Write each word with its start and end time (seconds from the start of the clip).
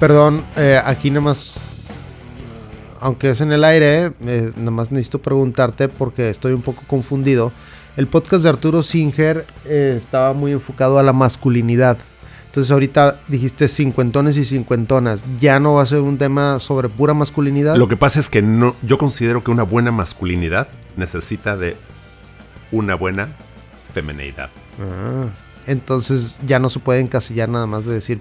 Perdón, 0.00 0.44
eh, 0.56 0.80
aquí 0.84 1.10
nomás, 1.10 1.54
aunque 3.00 3.30
es 3.30 3.40
en 3.40 3.50
el 3.50 3.64
aire, 3.64 4.12
eh, 4.24 4.52
nomás 4.56 4.92
necesito 4.92 5.18
preguntarte 5.18 5.88
porque 5.88 6.30
estoy 6.30 6.52
un 6.52 6.62
poco 6.62 6.84
confundido. 6.86 7.52
El 7.96 8.06
podcast 8.06 8.44
de 8.44 8.50
Arturo 8.50 8.84
Singer 8.84 9.44
eh, 9.64 9.96
estaba 10.00 10.34
muy 10.34 10.52
enfocado 10.52 11.00
a 11.00 11.02
la 11.02 11.12
masculinidad. 11.12 11.98
Entonces 12.46 12.70
ahorita 12.70 13.20
dijiste 13.26 13.66
cincuentones 13.66 14.36
y 14.36 14.44
cincuentonas. 14.44 15.24
¿Ya 15.40 15.58
no 15.58 15.74
va 15.74 15.82
a 15.82 15.86
ser 15.86 16.00
un 16.00 16.16
tema 16.16 16.60
sobre 16.60 16.88
pura 16.88 17.12
masculinidad? 17.12 17.74
Lo 17.74 17.88
que 17.88 17.96
pasa 17.96 18.20
es 18.20 18.30
que 18.30 18.40
no, 18.40 18.76
yo 18.82 18.98
considero 18.98 19.42
que 19.42 19.50
una 19.50 19.64
buena 19.64 19.90
masculinidad 19.90 20.68
necesita 20.96 21.56
de 21.56 21.76
una 22.70 22.94
buena 22.94 23.30
femineidad. 23.92 24.50
Ah, 24.80 25.26
entonces 25.66 26.38
ya 26.46 26.60
no 26.60 26.70
se 26.70 26.78
puede 26.78 27.00
encasillar 27.00 27.48
nada 27.48 27.66
más 27.66 27.84
de 27.84 27.94
decir 27.94 28.20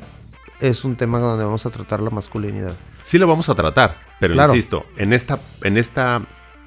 es 0.60 0.84
un 0.84 0.96
tema 0.96 1.20
donde 1.20 1.46
vamos 1.46 1.66
a 1.66 1.70
tratar 1.70 2.02
la 2.02 2.10
masculinidad. 2.10 2.74
Sí 3.04 3.18
lo 3.18 3.28
vamos 3.28 3.50
a 3.50 3.56
tratar, 3.56 3.98
pero 4.20 4.34
insisto, 4.34 4.86
en 4.98 5.14
esta, 5.14 5.40
en 5.64 5.78
esta 5.78 6.22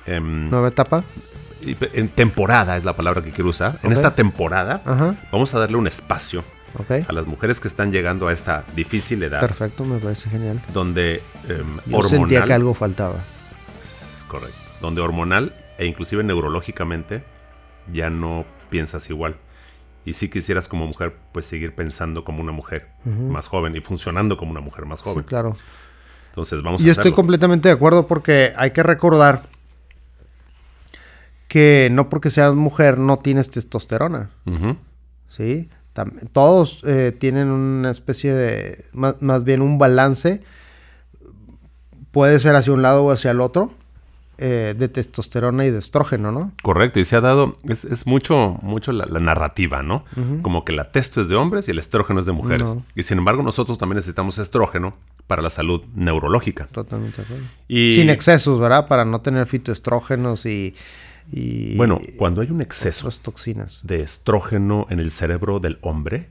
em, 0.07 0.49
nueva 0.51 0.69
etapa, 0.69 1.05
en 1.63 2.09
temporada 2.09 2.77
es 2.77 2.85
la 2.85 2.97
palabra 2.97 3.23
que 3.23 3.31
quiero 3.31 3.51
usar. 3.51 3.79
En 3.83 3.93
esta 3.93 4.15
temporada 4.15 4.83
vamos 5.31 5.55
a 5.55 5.59
darle 5.59 5.77
un 5.77 5.87
espacio 5.87 6.45
a 7.09 7.13
las 7.13 7.27
mujeres 7.27 7.61
que 7.61 7.69
están 7.69 7.93
llegando 7.93 8.29
a 8.29 8.33
esta 8.33 8.65
difícil 8.75 9.23
edad. 9.23 9.41
Perfecto, 9.41 9.85
me 9.85 9.99
parece 9.99 10.31
genial. 10.31 10.63
Donde 10.73 11.23
um, 11.93 12.03
sentía 12.03 12.45
que 12.45 12.53
algo 12.53 12.75
faltaba. 12.75 13.17
Correcto. 14.29 14.57
Donde 14.81 15.01
hormonal 15.01 15.55
e 15.79 15.87
inclusive 15.87 16.23
neurológicamente 16.23 17.25
ya 17.93 18.09
no 18.09 18.47
piensas 18.71 19.11
igual 19.11 19.37
y 20.05 20.15
si 20.15 20.29
quisieras 20.31 20.69
como 20.69 20.87
mujer, 20.87 21.15
pues 21.33 21.47
seguir 21.47 21.75
pensando 21.75 22.25
como 22.25 22.41
una 22.41 22.53
mujer 22.53 22.89
más 23.05 23.49
joven 23.49 23.77
y 23.77 23.81
funcionando 23.81 24.37
como 24.37 24.51
una 24.51 24.61
mujer 24.61 24.87
más 24.87 25.03
joven. 25.03 25.25
Sí, 25.25 25.29
claro. 25.29 25.57
Entonces 26.31 26.63
vamos 26.63 26.81
a 26.81 26.85
Yo 26.85 26.93
estoy 26.93 27.13
completamente 27.13 27.69
de 27.69 27.75
acuerdo 27.75 28.07
porque 28.07 28.53
hay 28.57 28.71
que 28.71 28.83
recordar 28.83 29.43
que 31.49 31.89
no 31.91 32.09
porque 32.09 32.31
seas 32.31 32.55
mujer 32.55 32.99
no 32.99 33.19
tienes 33.19 33.51
testosterona. 33.51 34.31
¿Sí? 35.29 35.69
todos 36.33 36.83
eh, 36.87 37.13
tienen 37.19 37.49
una 37.49 37.91
especie 37.91 38.33
de, 38.33 38.85
más, 38.93 39.21
más, 39.21 39.45
bien 39.45 39.61
un 39.61 39.77
balance. 39.77 40.43
Puede 42.11 42.41
ser 42.41 42.55
hacia 42.57 42.73
un 42.73 42.83
lado 42.83 43.05
o 43.05 43.11
hacia 43.11 43.33
el 43.33 43.41
otro. 43.41 43.73
Eh, 44.43 44.75
de 44.75 44.89
testosterona 44.89 45.67
y 45.67 45.71
de 45.71 45.79
estrógeno, 45.79 46.33
¿no? 46.33 46.53
Correcto, 46.63 46.99
y 46.99 47.05
se 47.05 47.15
ha 47.15 47.21
dado, 47.21 47.59
es, 47.69 48.07
mucho, 48.07 48.59
mucho 48.63 48.91
la, 48.91 49.05
narrativa, 49.05 49.83
¿no? 49.83 50.07
Como 50.41 50.65
que 50.65 50.73
la 50.73 50.91
testo 50.93 51.21
es 51.21 51.29
de 51.29 51.37
hombres 51.37 51.69
y 51.69 51.73
el 51.73 51.79
estrógeno 51.79 52.21
es 52.21 52.27
de 52.27 52.33
mujeres. 52.33 52.75
Y 52.95 53.03
sin 53.03 53.19
embargo, 53.19 53.43
nosotros 53.43 53.77
también 53.77 53.97
necesitamos 53.97 54.39
estrógeno 54.39 54.95
para 55.27 55.43
la 55.43 55.51
salud 55.51 55.83
neurológica. 55.95 56.69
Totalmente. 56.69 57.23
Y... 57.69 57.93
Sin 57.93 58.09
excesos, 58.09 58.59
¿verdad? 58.59 58.89
Para 58.89 59.05
no 59.05 59.21
tener 59.21 59.45
fitoestrógenos 59.45 60.47
y... 60.47 60.75
y 61.31 61.77
bueno, 61.77 62.01
cuando 62.17 62.41
hay 62.41 62.51
un 62.51 62.63
exceso 62.63 63.11
toxinas. 63.21 63.81
de 63.83 64.01
estrógeno 64.01 64.87
en 64.89 65.01
el 65.01 65.11
cerebro 65.11 65.61
del 65.61 65.77
hombre, 65.83 66.31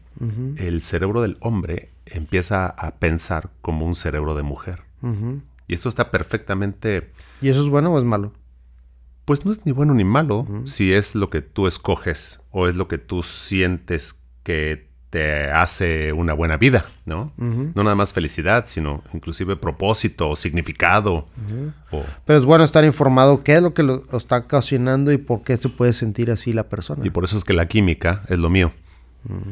el 0.56 0.82
cerebro 0.82 1.22
del 1.22 1.38
hombre 1.42 1.90
empieza 2.08 2.66
a 2.66 2.96
pensar 2.96 3.52
como 3.62 3.86
un 3.86 3.94
cerebro 3.94 4.34
de 4.34 4.42
mujer. 4.42 4.82
Y 5.70 5.76
esto 5.76 5.88
está 5.88 6.12
perfectamente... 6.12 7.12
¿Y 7.42 7.48
eso 7.48 7.64
es 7.64 7.70
bueno 7.70 7.94
o 7.94 8.00
es 8.00 8.04
malo? 8.04 8.34
Pues 9.24 9.46
no 9.46 9.52
es 9.52 9.66
ni 9.68 9.72
bueno 9.72 9.94
ni 9.94 10.04
malo 10.04 10.48
si 10.66 10.92
es 10.92 11.14
lo 11.14 11.30
que 11.30 11.42
tú 11.42 11.68
escoges 11.68 12.42
o 12.50 12.68
es 12.68 12.76
lo 12.76 12.88
que 12.88 12.98
tú 12.98 13.22
sientes 13.22 14.26
que 14.42 14.90
te 15.12 15.52
hace 15.52 16.12
una 16.12 16.34
buena 16.34 16.58
vida, 16.58 16.86
¿no? 17.06 17.32
No 17.38 17.84
nada 17.84 17.96
más 17.96 18.14
felicidad, 18.14 18.66
sino 18.66 19.04
inclusive 19.14 19.56
propósito 19.58 20.32
o 20.32 20.36
significado. 20.36 21.28
Pero 22.26 22.40
es 22.40 22.46
bueno 22.46 22.64
estar 22.64 22.84
informado 22.84 23.44
qué 23.44 23.58
es 23.58 23.62
lo 23.62 23.76
que 23.76 23.84
lo 23.84 24.04
está 24.12 24.38
ocasionando 24.38 25.12
y 25.12 25.20
por 25.20 25.44
qué 25.44 25.56
se 25.58 25.70
puede 25.70 25.94
sentir 25.94 26.32
así 26.32 26.52
la 26.52 26.68
persona. 26.68 27.06
Y 27.06 27.12
por 27.12 27.24
eso 27.24 27.38
es 27.38 27.44
que 27.44 27.54
la 27.54 27.68
química 27.68 28.24
es 28.28 28.40
lo 28.40 28.50
mío. 28.50 28.72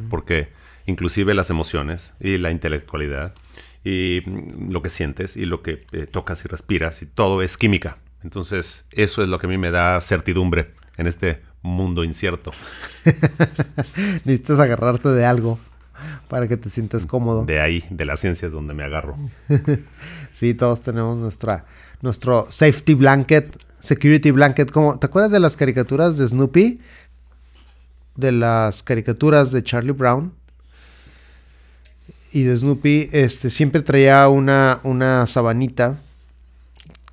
Porque 0.10 0.50
inclusive 0.88 1.36
las 1.36 1.52
emociones 1.52 2.16
y 2.20 2.40
la 2.40 2.50
intelectualidad 2.50 3.36
y 3.84 4.22
lo 4.70 4.82
que 4.82 4.90
sientes 4.90 5.38
y 5.38 5.46
lo 5.46 5.62
que 5.62 5.86
eh, 5.92 6.08
tocas 6.08 6.44
y 6.46 6.48
respiras 6.48 7.02
y 7.02 7.06
todo 7.06 7.42
es 7.42 7.58
química. 7.58 7.98
Entonces, 8.24 8.86
eso 8.92 9.24
es 9.24 9.30
lo 9.30 9.40
que 9.40 9.48
a 9.48 9.50
mí 9.50 9.58
me 9.58 9.72
da 9.72 10.02
certidumbre 10.02 10.74
en 10.98 11.08
este 11.08 11.42
mundo 11.62 12.04
incierto. 12.04 12.52
Necesitas 14.26 14.60
agarrarte 14.60 15.10
de 15.10 15.26
algo 15.26 15.60
para 16.28 16.48
que 16.48 16.58
te 16.58 16.70
sientas 16.70 17.06
cómodo. 17.06 17.46
De 17.46 17.60
ahí, 17.60 17.84
de 17.90 18.06
la 18.06 18.18
ciencia 18.18 18.48
es 18.48 18.52
donde 18.52 18.74
me 18.74 18.84
agarro. 18.84 19.18
sí, 20.32 20.54
todos 20.54 20.82
tenemos 20.82 21.18
nuestra, 21.18 21.66
nuestro 22.02 22.48
safety 22.50 22.94
blanket, 22.94 23.56
security 23.80 24.32
blanket. 24.32 24.72
Como, 24.72 25.00
¿Te 25.00 25.08
acuerdas 25.08 25.32
de 25.32 25.40
las 25.40 25.56
caricaturas 25.56 26.18
de 26.18 26.28
Snoopy? 26.28 26.82
De 28.16 28.32
las 28.32 28.84
caricaturas 28.84 29.52
de 29.52 29.64
Charlie 29.64 29.92
Brown 29.92 30.34
y 32.32 32.44
de 32.44 32.58
Snoopy, 32.58 33.10
este, 33.12 33.50
siempre 33.50 33.82
traía 33.82 34.28
una, 34.30 34.80
una 34.84 35.28
sabanita 35.28 35.98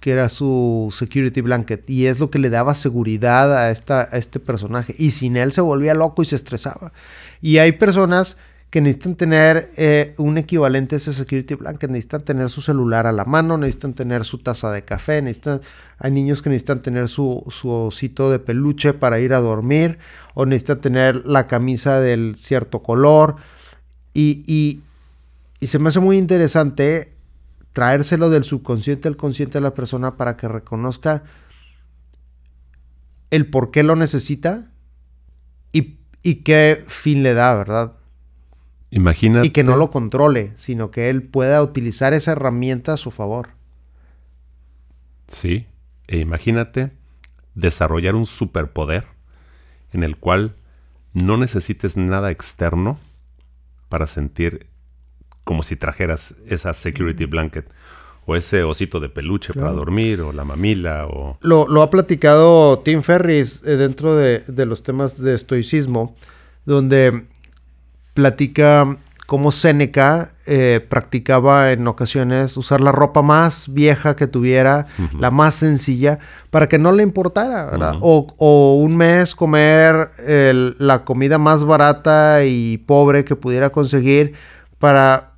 que 0.05 0.11
era 0.11 0.29
su 0.29 0.93
security 0.95 1.41
blanket 1.41 1.89
y 1.89 2.07
es 2.07 2.21
lo 2.21 2.31
que 2.31 2.39
le 2.39 2.51
daba 2.51 2.75
seguridad 2.75 3.57
a, 3.57 3.71
esta, 3.71 4.03
a 4.03 4.19
este 4.19 4.39
personaje 4.39 4.95
y 4.99 5.13
sin 5.13 5.39
él 5.39 5.51
se 5.53 5.63
volvía 5.63 5.95
loco 5.95 6.23
y 6.23 6.27
se 6.27 6.37
estresaba. 6.37 6.93
Y 7.41 7.57
hay 7.57 7.73
personas 7.73 8.37
que 8.69 8.81
necesitan 8.81 9.15
tener 9.15 9.71
eh, 9.77 10.15
un 10.19 10.37
equivalente 10.37 10.97
a 10.97 10.99
ese 10.99 11.15
security 11.15 11.55
blanket, 11.55 11.89
necesitan 11.89 12.23
tener 12.23 12.51
su 12.51 12.61
celular 12.61 13.07
a 13.07 13.13
la 13.13 13.25
mano, 13.25 13.57
necesitan 13.57 13.95
tener 13.95 14.25
su 14.25 14.39
taza 14.39 14.73
de 14.73 14.83
café, 14.83 15.23
necesitan, 15.23 15.61
hay 15.97 16.11
niños 16.11 16.43
que 16.43 16.51
necesitan 16.51 16.83
tener 16.83 17.09
su, 17.09 17.43
su 17.51 17.71
osito 17.71 18.31
de 18.31 18.41
peluche 18.41 18.93
para 18.93 19.21
ir 19.21 19.33
a 19.33 19.39
dormir 19.39 19.99
o 20.35 20.45
necesitan 20.45 20.81
tener 20.81 21.25
la 21.25 21.47
camisa 21.47 22.01
del 22.01 22.35
cierto 22.35 22.83
color 22.83 23.37
y, 24.13 24.45
y 24.47 24.83
se 25.69 25.79
me 25.79 25.89
hace 25.89 26.01
muy 26.01 26.19
interesante 26.19 27.15
traérselo 27.73 28.31
del 28.31 28.45
subconsciente 28.45 29.09
al 29.09 29.17
consciente 29.17 29.59
de 29.59 29.63
la 29.63 29.75
persona 29.75 30.17
para 30.17 30.37
que 30.37 30.49
reconozca 30.49 31.25
el 33.31 33.51
por 33.51 33.71
qué 33.71 33.83
lo 33.83 33.97
necesita 33.97 34.71
y, 35.73 36.37
qué 36.37 36.85
fin 36.87 37.23
le 37.23 37.35
da, 37.35 37.55
¿verdad? 37.55 37.93
Imagínate. 38.91 39.49
Y 39.49 39.51
que 39.51 39.63
no 39.63 39.77
lo 39.77 39.91
controle, 39.91 40.53
sino 40.55 40.91
que 40.91 41.11
él 41.11 41.23
pueda 41.23 41.63
utilizar 41.63 42.15
esa 42.15 42.33
herramienta 42.33 42.95
a 42.95 42.97
su 42.97 43.11
favor. 43.11 43.51
Sí, 45.29 45.67
e 46.07 46.19
imagínate 46.19 46.93
desarrollar 47.55 48.15
un 48.15 48.25
superpoder 48.25 49.05
en 49.93 50.03
el 50.03 50.17
cual 50.17 50.57
no 51.13 51.37
necesites 51.37 51.99
nada 51.99 52.31
externo 52.31 52.99
para 53.91 54.07
sentir 54.07 54.67
como 55.45 55.63
si 55.63 55.77
trajeras 55.77 56.35
esa 56.47 56.75
security 56.75 57.27
blanket 57.27 57.67
o 58.27 58.37
ese 58.37 58.63
osito 58.63 59.01
de 59.01 59.09
peluche 59.11 59.53
para 59.53 59.73
dormir 59.73 60.23
o 60.23 60.33
la 60.33 60.45
mamila 60.45 61.07
o... 61.07 61.37
Lo, 61.43 61.83
ha 61.83 61.91
platicado 61.91 62.79
Tim 62.79 63.03
Ferris 63.03 63.63
eh, 63.67 63.77
dentro 63.77 64.17
de, 64.17 64.43
los 64.65 64.83
temas 64.83 65.21
de 65.21 65.35
estoicismo, 65.35 66.17
donde 66.65 67.27
platica 68.15 68.97
cómo 69.27 69.53
Seneca 69.53 70.33
eh, 70.47 70.85
practicaba 70.89 71.73
en 71.73 71.87
ocasiones 71.87 72.57
usar 72.57 72.81
la 72.81 72.93
ropa 72.93 73.21
más 73.21 73.73
vieja 73.73 74.17
que 74.17 74.27
tuviera, 74.27 74.87
la 75.19 75.31
más 75.31 75.55
sencilla, 75.57 76.19
para 76.51 76.69
que 76.69 76.79
no 76.79 76.93
le 76.93 77.03
importara, 77.03 77.67
¿verdad? 77.67 77.97
o, 78.01 78.79
un 78.81 78.97
mes 78.97 79.35
comer 79.35 80.09
la 80.79 81.05
comida 81.05 81.39
más 81.39 81.65
barata 81.65 82.45
y 82.45 82.79
pobre 82.79 83.25
que 83.25 83.37
pudiera 83.37 83.71
conseguir 83.71 84.35
para 84.79 85.34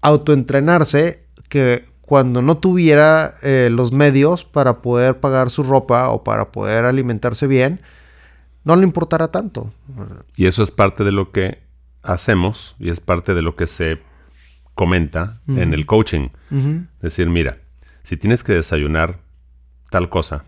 autoentrenarse 0.00 1.24
que 1.48 1.84
cuando 2.00 2.42
no 2.42 2.58
tuviera 2.58 3.36
eh, 3.42 3.68
los 3.70 3.92
medios 3.92 4.44
para 4.44 4.82
poder 4.82 5.20
pagar 5.20 5.50
su 5.50 5.62
ropa 5.62 6.08
o 6.10 6.24
para 6.24 6.50
poder 6.50 6.84
alimentarse 6.84 7.46
bien, 7.46 7.80
no 8.64 8.76
le 8.76 8.84
importara 8.84 9.28
tanto. 9.28 9.72
Y 10.36 10.46
eso 10.46 10.62
es 10.62 10.70
parte 10.70 11.04
de 11.04 11.12
lo 11.12 11.30
que 11.32 11.58
hacemos 12.02 12.74
y 12.78 12.90
es 12.90 13.00
parte 13.00 13.34
de 13.34 13.42
lo 13.42 13.56
que 13.56 13.66
se 13.66 14.02
comenta 14.74 15.40
en 15.46 15.74
el 15.74 15.86
coaching. 15.86 16.30
Decir, 17.00 17.28
mira, 17.28 17.58
si 18.02 18.16
tienes 18.16 18.42
que 18.42 18.54
desayunar 18.54 19.20
tal 19.90 20.08
cosa 20.08 20.44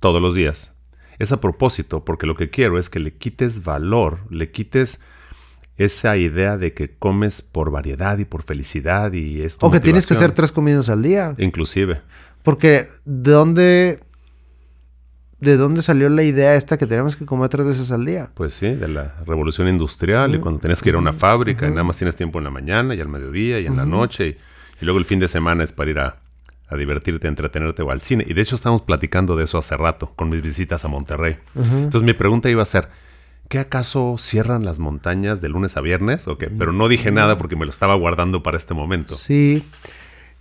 todos 0.00 0.20
los 0.20 0.34
días, 0.34 0.74
es 1.18 1.32
a 1.32 1.40
propósito, 1.40 2.04
porque 2.04 2.26
lo 2.26 2.34
que 2.34 2.50
quiero 2.50 2.78
es 2.78 2.90
que 2.90 2.98
le 2.98 3.16
quites 3.16 3.62
valor, 3.62 4.20
le 4.30 4.50
quites 4.50 5.00
esa 5.76 6.16
idea 6.16 6.56
de 6.56 6.72
que 6.72 6.90
comes 6.96 7.42
por 7.42 7.70
variedad 7.70 8.18
y 8.18 8.24
por 8.24 8.42
felicidad 8.42 9.12
y 9.12 9.42
esto. 9.42 9.66
O 9.66 9.70
que 9.70 9.80
tienes 9.80 10.06
que 10.06 10.14
hacer 10.14 10.32
tres 10.32 10.52
comidas 10.52 10.88
al 10.88 11.02
día. 11.02 11.34
Inclusive. 11.38 12.00
Porque 12.42 12.88
¿de 13.04 13.32
dónde, 13.32 14.00
¿de 15.40 15.56
dónde 15.56 15.82
salió 15.82 16.08
la 16.10 16.22
idea 16.22 16.54
esta 16.54 16.76
que 16.76 16.86
tenemos 16.86 17.16
que 17.16 17.26
comer 17.26 17.48
tres 17.48 17.66
veces 17.66 17.90
al 17.90 18.04
día? 18.04 18.30
Pues 18.34 18.54
sí, 18.54 18.68
de 18.68 18.86
la 18.86 19.14
revolución 19.26 19.66
industrial 19.66 20.34
y 20.34 20.38
cuando 20.38 20.60
tienes 20.60 20.80
que 20.80 20.90
ir 20.90 20.94
a 20.94 20.98
una 20.98 21.12
fábrica 21.12 21.66
y 21.66 21.70
nada 21.70 21.84
más 21.84 21.96
tienes 21.96 22.14
tiempo 22.14 22.38
en 22.38 22.44
la 22.44 22.50
mañana 22.50 22.94
y 22.94 23.00
al 23.00 23.08
mediodía 23.08 23.58
y 23.58 23.66
en 23.66 23.76
la 23.76 23.86
noche 23.86 24.38
y, 24.80 24.84
luego 24.84 24.98
el 24.98 25.06
fin 25.06 25.18
de 25.18 25.28
semana 25.28 25.64
es 25.64 25.72
para 25.72 25.90
ir 25.90 25.98
a, 25.98 26.18
a, 26.68 26.76
divertirte, 26.76 27.26
a 27.26 27.30
entretenerte 27.30 27.82
o 27.82 27.90
al 27.90 28.02
cine. 28.02 28.24
Y 28.28 28.34
de 28.34 28.42
hecho 28.42 28.54
estamos 28.54 28.82
platicando 28.82 29.34
de 29.34 29.44
eso 29.44 29.56
hace 29.56 29.76
rato 29.76 30.12
con 30.14 30.28
mis 30.28 30.42
visitas 30.42 30.84
a 30.84 30.88
Monterrey. 30.88 31.36
Entonces 31.56 32.02
mi 32.02 32.12
pregunta 32.12 32.50
iba 32.50 32.62
a 32.62 32.66
ser, 32.66 32.88
¿qué 33.54 33.60
acaso 33.60 34.16
cierran 34.18 34.64
las 34.64 34.80
montañas 34.80 35.40
de 35.40 35.48
lunes 35.48 35.76
a 35.76 35.80
viernes? 35.80 36.26
¿O 36.26 36.38
qué? 36.38 36.48
Pero 36.48 36.72
no 36.72 36.88
dije 36.88 37.12
nada 37.12 37.38
porque 37.38 37.54
me 37.54 37.64
lo 37.64 37.70
estaba 37.70 37.94
guardando 37.94 38.42
para 38.42 38.56
este 38.56 38.74
momento. 38.74 39.14
Sí. 39.14 39.62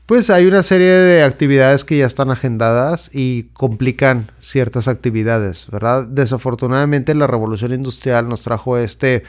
Pues 0.07 0.31
hay 0.31 0.47
una 0.47 0.63
serie 0.63 0.87
de 0.89 1.21
actividades 1.21 1.85
que 1.85 1.95
ya 1.95 2.07
están 2.07 2.31
agendadas 2.31 3.11
y 3.13 3.43
complican 3.53 4.31
ciertas 4.39 4.87
actividades, 4.87 5.67
¿verdad? 5.69 6.07
Desafortunadamente 6.07 7.13
la 7.13 7.27
revolución 7.27 7.71
industrial 7.71 8.27
nos 8.27 8.41
trajo 8.41 8.79
este, 8.79 9.21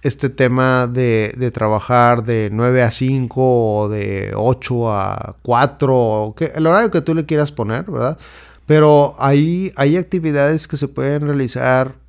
este 0.00 0.30
tema 0.30 0.86
de, 0.86 1.34
de 1.36 1.50
trabajar 1.50 2.24
de 2.24 2.48
9 2.50 2.84
a 2.84 2.90
5 2.90 3.80
o 3.82 3.88
de 3.90 4.32
8 4.34 4.92
a 4.94 5.36
4, 5.42 5.94
o 5.94 6.34
que, 6.34 6.52
el 6.54 6.66
horario 6.66 6.90
que 6.90 7.02
tú 7.02 7.14
le 7.14 7.26
quieras 7.26 7.52
poner, 7.52 7.84
¿verdad? 7.84 8.16
Pero 8.64 9.14
hay 9.18 9.74
actividades 9.76 10.66
que 10.66 10.78
se 10.78 10.88
pueden 10.88 11.26
realizar 11.26 12.02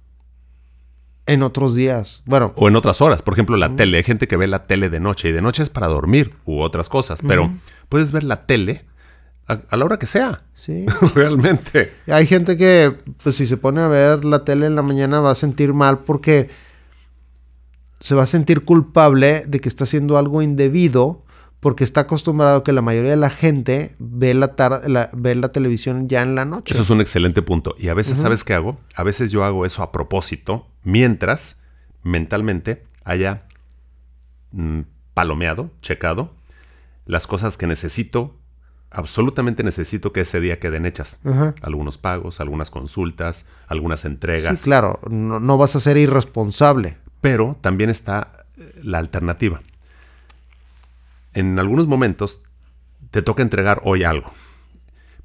en 1.26 1.44
otros 1.44 1.76
días. 1.76 2.22
Bueno. 2.26 2.54
O 2.56 2.68
en 2.68 2.76
otras 2.76 3.02
horas. 3.02 3.22
Por 3.22 3.34
ejemplo, 3.34 3.58
la 3.58 3.76
tele. 3.76 3.98
Hay 3.98 4.04
gente 4.04 4.28
que 4.28 4.38
ve 4.38 4.48
la 4.48 4.68
tele 4.68 4.90
de 4.90 5.00
noche 5.00 5.30
y 5.30 5.32
de 5.32 5.42
noche 5.42 5.64
es 5.64 5.70
para 5.70 5.88
dormir 5.88 6.36
u 6.46 6.60
otras 6.60 6.90
cosas. 6.90 7.22
Pero 7.28 7.52
puedes 7.90 8.12
ver 8.12 8.24
la 8.24 8.46
tele 8.46 8.86
a, 9.48 9.76
la 9.76 9.86
hora 9.86 9.98
que 9.98 10.06
sea. 10.06 10.42
Sí. 10.54 10.86
Realmente. 11.16 11.94
Hay 12.08 12.28
gente 12.28 12.58
que, 12.58 12.96
pues 13.24 13.36
si 13.36 13.48
se 13.48 13.58
pone 13.58 13.82
a 13.82 13.88
ver 13.88 14.26
la 14.26 14.44
tele 14.44 14.68
en 14.68 14.76
la 14.76 14.82
mañana 14.82 15.20
va 15.20 15.32
a 15.32 15.36
sentir 15.36 15.74
mal 15.74 16.00
porque 16.00 16.50
se 18.00 18.16
va 18.16 18.24
a 18.24 18.28
sentir 18.28 18.66
culpable 18.66 19.46
de 19.48 19.60
que 19.60 19.70
está 19.70 19.86
haciendo 19.86 20.18
algo 20.18 20.42
indebido 20.42 21.25
porque 21.66 21.84
está 21.84 22.02
acostumbrado 22.02 22.64
que 22.64 22.72
la 22.74 22.84
mayoría 22.84 23.10
de 23.10 23.18
la 23.18 23.32
gente 23.32 23.96
ve 23.98 24.36
la, 24.36 24.54
la, 24.86 25.10
ve 25.14 25.34
la 25.34 25.52
televisión 25.52 26.08
ya 26.08 26.22
en 26.22 26.36
la 26.36 26.46
noche. 26.46 26.76
Eso 26.76 26.84
es 26.84 26.92
un 26.92 27.02
excelente 27.02 27.42
punto. 27.42 27.74
Y 27.80 27.88
a 27.88 27.96
veces, 27.96 28.20
¿sabes 28.20 28.44
qué 28.44 28.54
hago? 28.54 28.78
A 28.94 29.02
veces 29.02 29.32
yo 29.32 29.44
hago 29.44 29.66
eso 29.66 29.82
a 29.82 29.92
propósito, 29.92 30.68
mientras 30.84 31.64
mentalmente 32.04 32.86
haya 33.04 33.48
mm, 34.52 34.82
palomeado, 35.16 35.72
checado, 35.82 36.36
las 37.08 37.26
cosas 37.26 37.58
que 37.58 37.66
necesito, 37.66 38.36
absolutamente 38.92 39.64
necesito 39.64 40.14
que 40.14 40.20
ese 40.20 40.40
día 40.42 40.60
queden 40.60 40.86
hechas. 40.86 41.20
Algunos 41.64 41.98
pagos, 41.98 42.42
algunas 42.42 42.70
consultas, 42.70 43.48
algunas 43.66 44.06
entregas. 44.06 44.60
Sí, 44.60 44.66
claro, 44.66 45.00
no, 45.10 45.40
no 45.40 45.58
vas 45.58 45.76
a 45.76 45.80
ser 45.80 45.98
irresponsable. 45.98 47.00
Pero 47.22 47.58
también 47.62 47.90
está 47.90 48.46
eh, 48.56 48.82
la 48.84 49.00
alternativa 49.00 49.62
en 51.36 51.60
algunos 51.60 51.86
momentos 51.86 52.42
te 53.12 53.22
toca 53.22 53.44
entregar 53.44 53.82
hoy 53.84 54.04
algo, 54.04 54.34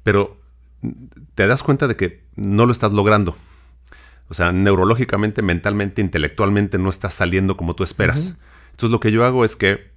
pero 0.03 0.39
te 1.35 1.47
das 1.47 1.63
cuenta 1.63 1.87
de 1.87 1.95
que 1.95 2.23
no 2.35 2.65
lo 2.65 2.71
estás 2.71 2.91
logrando. 2.91 3.35
O 4.27 4.33
sea, 4.33 4.51
neurológicamente, 4.51 5.41
mentalmente, 5.41 6.01
intelectualmente 6.01 6.77
no 6.77 6.89
estás 6.89 7.15
saliendo 7.15 7.57
como 7.57 7.75
tú 7.75 7.83
esperas. 7.83 8.37
Entonces 8.71 8.91
lo 8.91 8.99
que 8.99 9.11
yo 9.11 9.25
hago 9.25 9.43
es 9.43 9.55
que 9.55 9.91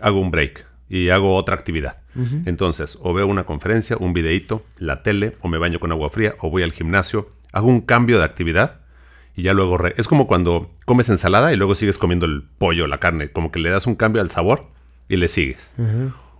hago 0.00 0.20
un 0.20 0.30
break 0.30 0.66
y 0.88 1.10
hago 1.10 1.36
otra 1.36 1.54
actividad. 1.54 1.98
Entonces, 2.46 2.98
o 3.00 3.14
veo 3.14 3.28
una 3.28 3.46
conferencia, 3.46 3.96
un 3.96 4.12
videíto, 4.12 4.64
la 4.76 5.04
tele, 5.04 5.36
o 5.40 5.48
me 5.48 5.58
baño 5.58 5.78
con 5.78 5.92
agua 5.92 6.10
fría, 6.10 6.34
o 6.40 6.50
voy 6.50 6.64
al 6.64 6.72
gimnasio, 6.72 7.30
hago 7.52 7.68
un 7.68 7.80
cambio 7.80 8.18
de 8.18 8.24
actividad 8.24 8.80
y 9.36 9.42
ya 9.42 9.52
luego... 9.52 9.78
Es 9.96 10.08
como 10.08 10.26
cuando 10.26 10.72
comes 10.84 11.08
ensalada 11.10 11.52
y 11.52 11.56
luego 11.56 11.76
sigues 11.76 11.96
comiendo 11.96 12.26
el 12.26 12.42
pollo, 12.42 12.88
la 12.88 12.98
carne, 12.98 13.28
como 13.28 13.52
que 13.52 13.60
le 13.60 13.70
das 13.70 13.86
un 13.86 13.94
cambio 13.94 14.20
al 14.20 14.30
sabor 14.30 14.72
y 15.08 15.16
le 15.16 15.28
sigues. 15.28 15.70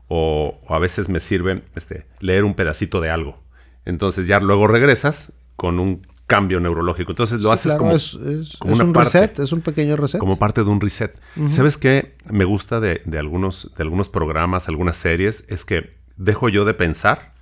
o, 0.09 0.61
a 0.69 0.79
veces 0.79 1.09
me 1.09 1.21
sirve 1.21 1.63
este, 1.75 2.07
leer 2.21 2.45
un 2.45 2.55
pedacito 2.55 3.01
de 3.01 3.11
algo. 3.11 3.39
Entonces 3.85 4.27
ya 4.27 4.41
luego 4.41 4.67
regresas 4.67 5.35
con 5.57 5.79
un 5.79 6.07
cambio 6.27 6.61
neurológico. 6.61 7.13
Entonces 7.13 7.41
lo 7.41 7.51
haces 7.51 7.75
como, 7.75 7.97
es, 7.97 8.15
un 8.15 8.95
reset, 8.95 9.39
es 9.39 9.53
un 9.53 9.63
pequeño 9.63 9.97
reset. 9.97 10.21
Como 10.21 10.39
parte 10.39 10.63
de 10.63 10.71
un 10.71 10.81
reset. 10.81 11.19
¿Sabes 11.49 11.79
qué 11.79 12.15
me 12.31 12.45
gusta 12.45 12.81
de, 12.81 13.03
algunos, 13.19 13.71
de 13.77 13.83
algunos 13.83 14.09
programas, 14.09 14.69
algunas 14.69 14.97
series? 14.97 15.45
Es 15.49 15.65
que 15.65 15.97
dejo 16.17 16.49
yo 16.49 16.65
de 16.65 16.75
pensar 16.75 17.35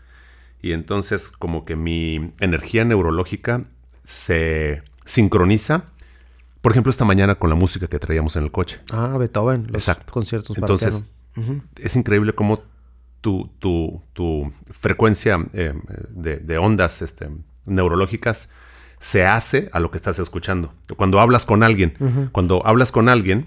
y 0.63 0.73
entonces 0.73 1.31
como 1.31 1.65
que 1.65 1.77
mi 1.77 2.33
energía 2.39 2.85
neurológica 2.85 3.65
se 4.05 4.83
sincroniza 5.05 5.87
por 6.67 6.73
ejemplo, 6.73 6.91
esta 6.91 7.05
mañana 7.05 7.37
con 7.37 7.49
la 7.49 7.55
música 7.55 7.87
que 7.87 8.01
traíamos 8.01 8.35
en 8.35 8.43
el 8.43 8.51
coche. 8.51 8.81
Ah, 8.93 9.17
Beethoven. 9.17 9.69
Exacto. 9.73 10.13
Conciertos 10.13 10.59
Entonces, 10.59 11.05
es 11.81 11.97
increíble 11.97 12.35
cómo 12.35 12.63
tu, 13.21 13.51
tu, 13.59 14.53
frecuencia 14.71 15.47
eh, 15.53 15.75
de, 16.11 16.59
ondas 16.59 17.03
este, 17.03 17.29
neurológicas 17.65 18.51
se 19.01 19.27
hace 19.27 19.69
a 19.73 19.81
lo 19.81 19.91
que 19.91 19.97
estás 19.97 20.19
escuchando. 20.19 20.73
Cuando 20.97 21.21
hablas 21.21 21.45
con 21.45 21.63
alguien, 21.63 22.29
cuando 22.33 22.67
hablas 22.67 22.93
con 22.93 23.09
alguien, 23.09 23.47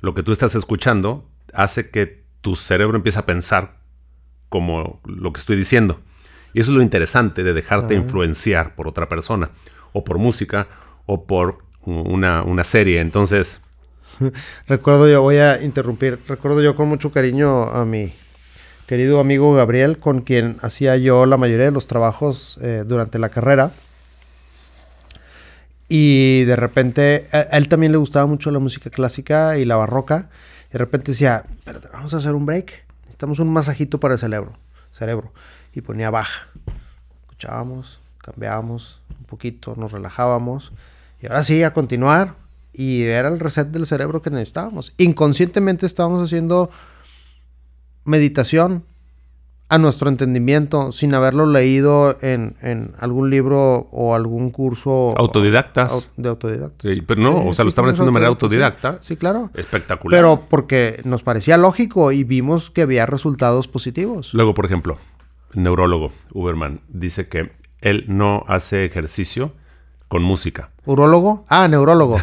lo 0.00 0.14
que 0.14 0.22
tú 0.22 0.32
estás 0.32 0.54
escuchando 0.54 1.28
hace 1.54 1.90
que 1.90 2.24
tu 2.40 2.56
cerebro 2.56 2.96
empiece 2.96 3.18
a 3.18 3.26
pensar 3.26 3.78
como 4.48 5.00
lo 5.06 5.32
que 5.32 5.40
estoy 5.40 5.56
diciendo. 5.56 6.00
Y 6.52 6.60
eso 6.60 6.70
es 6.70 6.76
lo 6.76 6.82
interesante 6.82 7.42
de 7.42 7.54
dejarte 7.54 7.94
influenciar 7.94 8.74
por 8.74 8.86
otra 8.86 9.08
persona, 9.08 9.50
o 9.92 10.04
por 10.04 10.18
música, 10.18 10.68
o 11.06 11.26
por 11.26 11.64
una, 11.84 12.42
una 12.42 12.64
serie. 12.64 13.00
Entonces, 13.00 13.61
recuerdo 14.68 15.08
yo, 15.08 15.22
voy 15.22 15.36
a 15.36 15.62
interrumpir, 15.62 16.18
recuerdo 16.28 16.62
yo 16.62 16.74
con 16.74 16.88
mucho 16.88 17.12
cariño 17.12 17.64
a 17.64 17.84
mi 17.84 18.12
querido 18.86 19.20
amigo 19.20 19.54
Gabriel, 19.54 19.98
con 19.98 20.20
quien 20.20 20.58
hacía 20.62 20.96
yo 20.96 21.26
la 21.26 21.36
mayoría 21.36 21.66
de 21.66 21.72
los 21.72 21.86
trabajos 21.86 22.58
eh, 22.60 22.84
durante 22.86 23.18
la 23.18 23.28
carrera. 23.28 23.70
Y 25.88 26.44
de 26.44 26.56
repente, 26.56 27.28
a, 27.32 27.40
él 27.56 27.68
también 27.68 27.92
le 27.92 27.98
gustaba 27.98 28.26
mucho 28.26 28.50
la 28.50 28.58
música 28.58 28.90
clásica 28.90 29.58
y 29.58 29.64
la 29.64 29.76
barroca. 29.76 30.28
Y 30.68 30.72
de 30.72 30.78
repente 30.78 31.12
decía, 31.12 31.44
vamos 31.92 32.14
a 32.14 32.18
hacer 32.18 32.34
un 32.34 32.46
break. 32.46 32.84
Necesitamos 33.04 33.38
un 33.40 33.52
masajito 33.52 34.00
para 34.00 34.14
el 34.14 34.20
cerebro. 34.20 34.54
cerebro. 34.90 35.32
Y 35.74 35.80
ponía 35.80 36.10
baja. 36.10 36.48
Escuchábamos, 37.22 37.98
cambiábamos 38.18 39.00
un 39.18 39.26
poquito, 39.26 39.74
nos 39.76 39.92
relajábamos. 39.92 40.72
Y 41.20 41.26
ahora 41.26 41.44
sí, 41.44 41.62
a 41.62 41.72
continuar 41.72 42.41
y 42.72 43.02
era 43.02 43.28
el 43.28 43.38
reset 43.38 43.68
del 43.68 43.86
cerebro 43.86 44.22
que 44.22 44.30
necesitábamos. 44.30 44.94
Inconscientemente 44.96 45.86
estábamos 45.86 46.22
haciendo 46.22 46.70
meditación 48.04 48.84
a 49.68 49.78
nuestro 49.78 50.10
entendimiento 50.10 50.92
sin 50.92 51.14
haberlo 51.14 51.46
leído 51.46 52.18
en, 52.20 52.56
algún 52.98 53.30
libro 53.30 53.88
o 53.90 54.14
algún 54.14 54.50
curso. 54.50 55.14
Autodidactas. 55.16 56.12
de 56.18 56.28
autodidactas. 56.28 56.98
pero 57.06 57.22
no, 57.22 57.46
o 57.46 57.54
sea, 57.54 57.64
lo 57.64 57.70
estaban 57.70 57.90
haciendo 57.90 58.10
de 58.10 58.12
manera 58.12 58.28
autodidacta. 58.28 58.98
Sí, 59.00 59.16
claro. 59.16 59.50
Espectacular. 59.54 60.18
Pero 60.18 60.44
porque 60.48 61.00
nos 61.04 61.22
parecía 61.22 61.56
lógico 61.56 62.12
y 62.12 62.22
vimos 62.22 62.70
que 62.70 62.82
había 62.82 63.06
resultados 63.06 63.66
positivos. 63.66 64.34
Luego, 64.34 64.52
por 64.52 64.66
ejemplo, 64.66 64.98
el 65.54 65.62
neurólogo 65.62 66.12
Uberman 66.34 66.82
dice 66.88 67.28
que 67.28 67.52
él 67.80 68.04
no 68.08 68.44
hace 68.48 68.84
ejercicio 68.84 69.54
con 70.12 70.22
música. 70.22 70.68
¿Urólogo? 70.84 71.46
Ah, 71.48 71.68
neurólogo. 71.68 72.20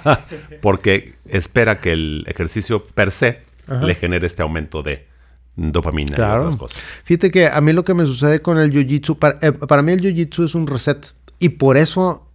Porque 0.62 1.16
espera 1.26 1.82
que 1.82 1.92
el 1.92 2.24
ejercicio 2.28 2.86
per 2.86 3.10
se 3.10 3.42
le 3.68 3.94
genere 3.94 4.26
este 4.26 4.40
aumento 4.40 4.82
de 4.82 5.06
dopamina 5.54 6.12
y 6.16 6.20
otras 6.22 6.56
cosas. 6.56 6.80
Fíjate 7.04 7.30
que 7.30 7.46
a 7.48 7.60
mí 7.60 7.74
lo 7.74 7.84
que 7.84 7.92
me 7.92 8.06
sucede 8.06 8.40
con 8.40 8.56
el 8.56 8.72
jiu-jitsu, 8.72 9.38
eh, 9.42 9.52
para, 9.52 9.82
mí 9.82 9.92
el 9.92 10.00
jiu-jitsu 10.00 10.46
es 10.46 10.54
un 10.54 10.66
reset. 10.66 11.12
Y 11.38 11.50
por 11.50 11.76
eso 11.76 12.26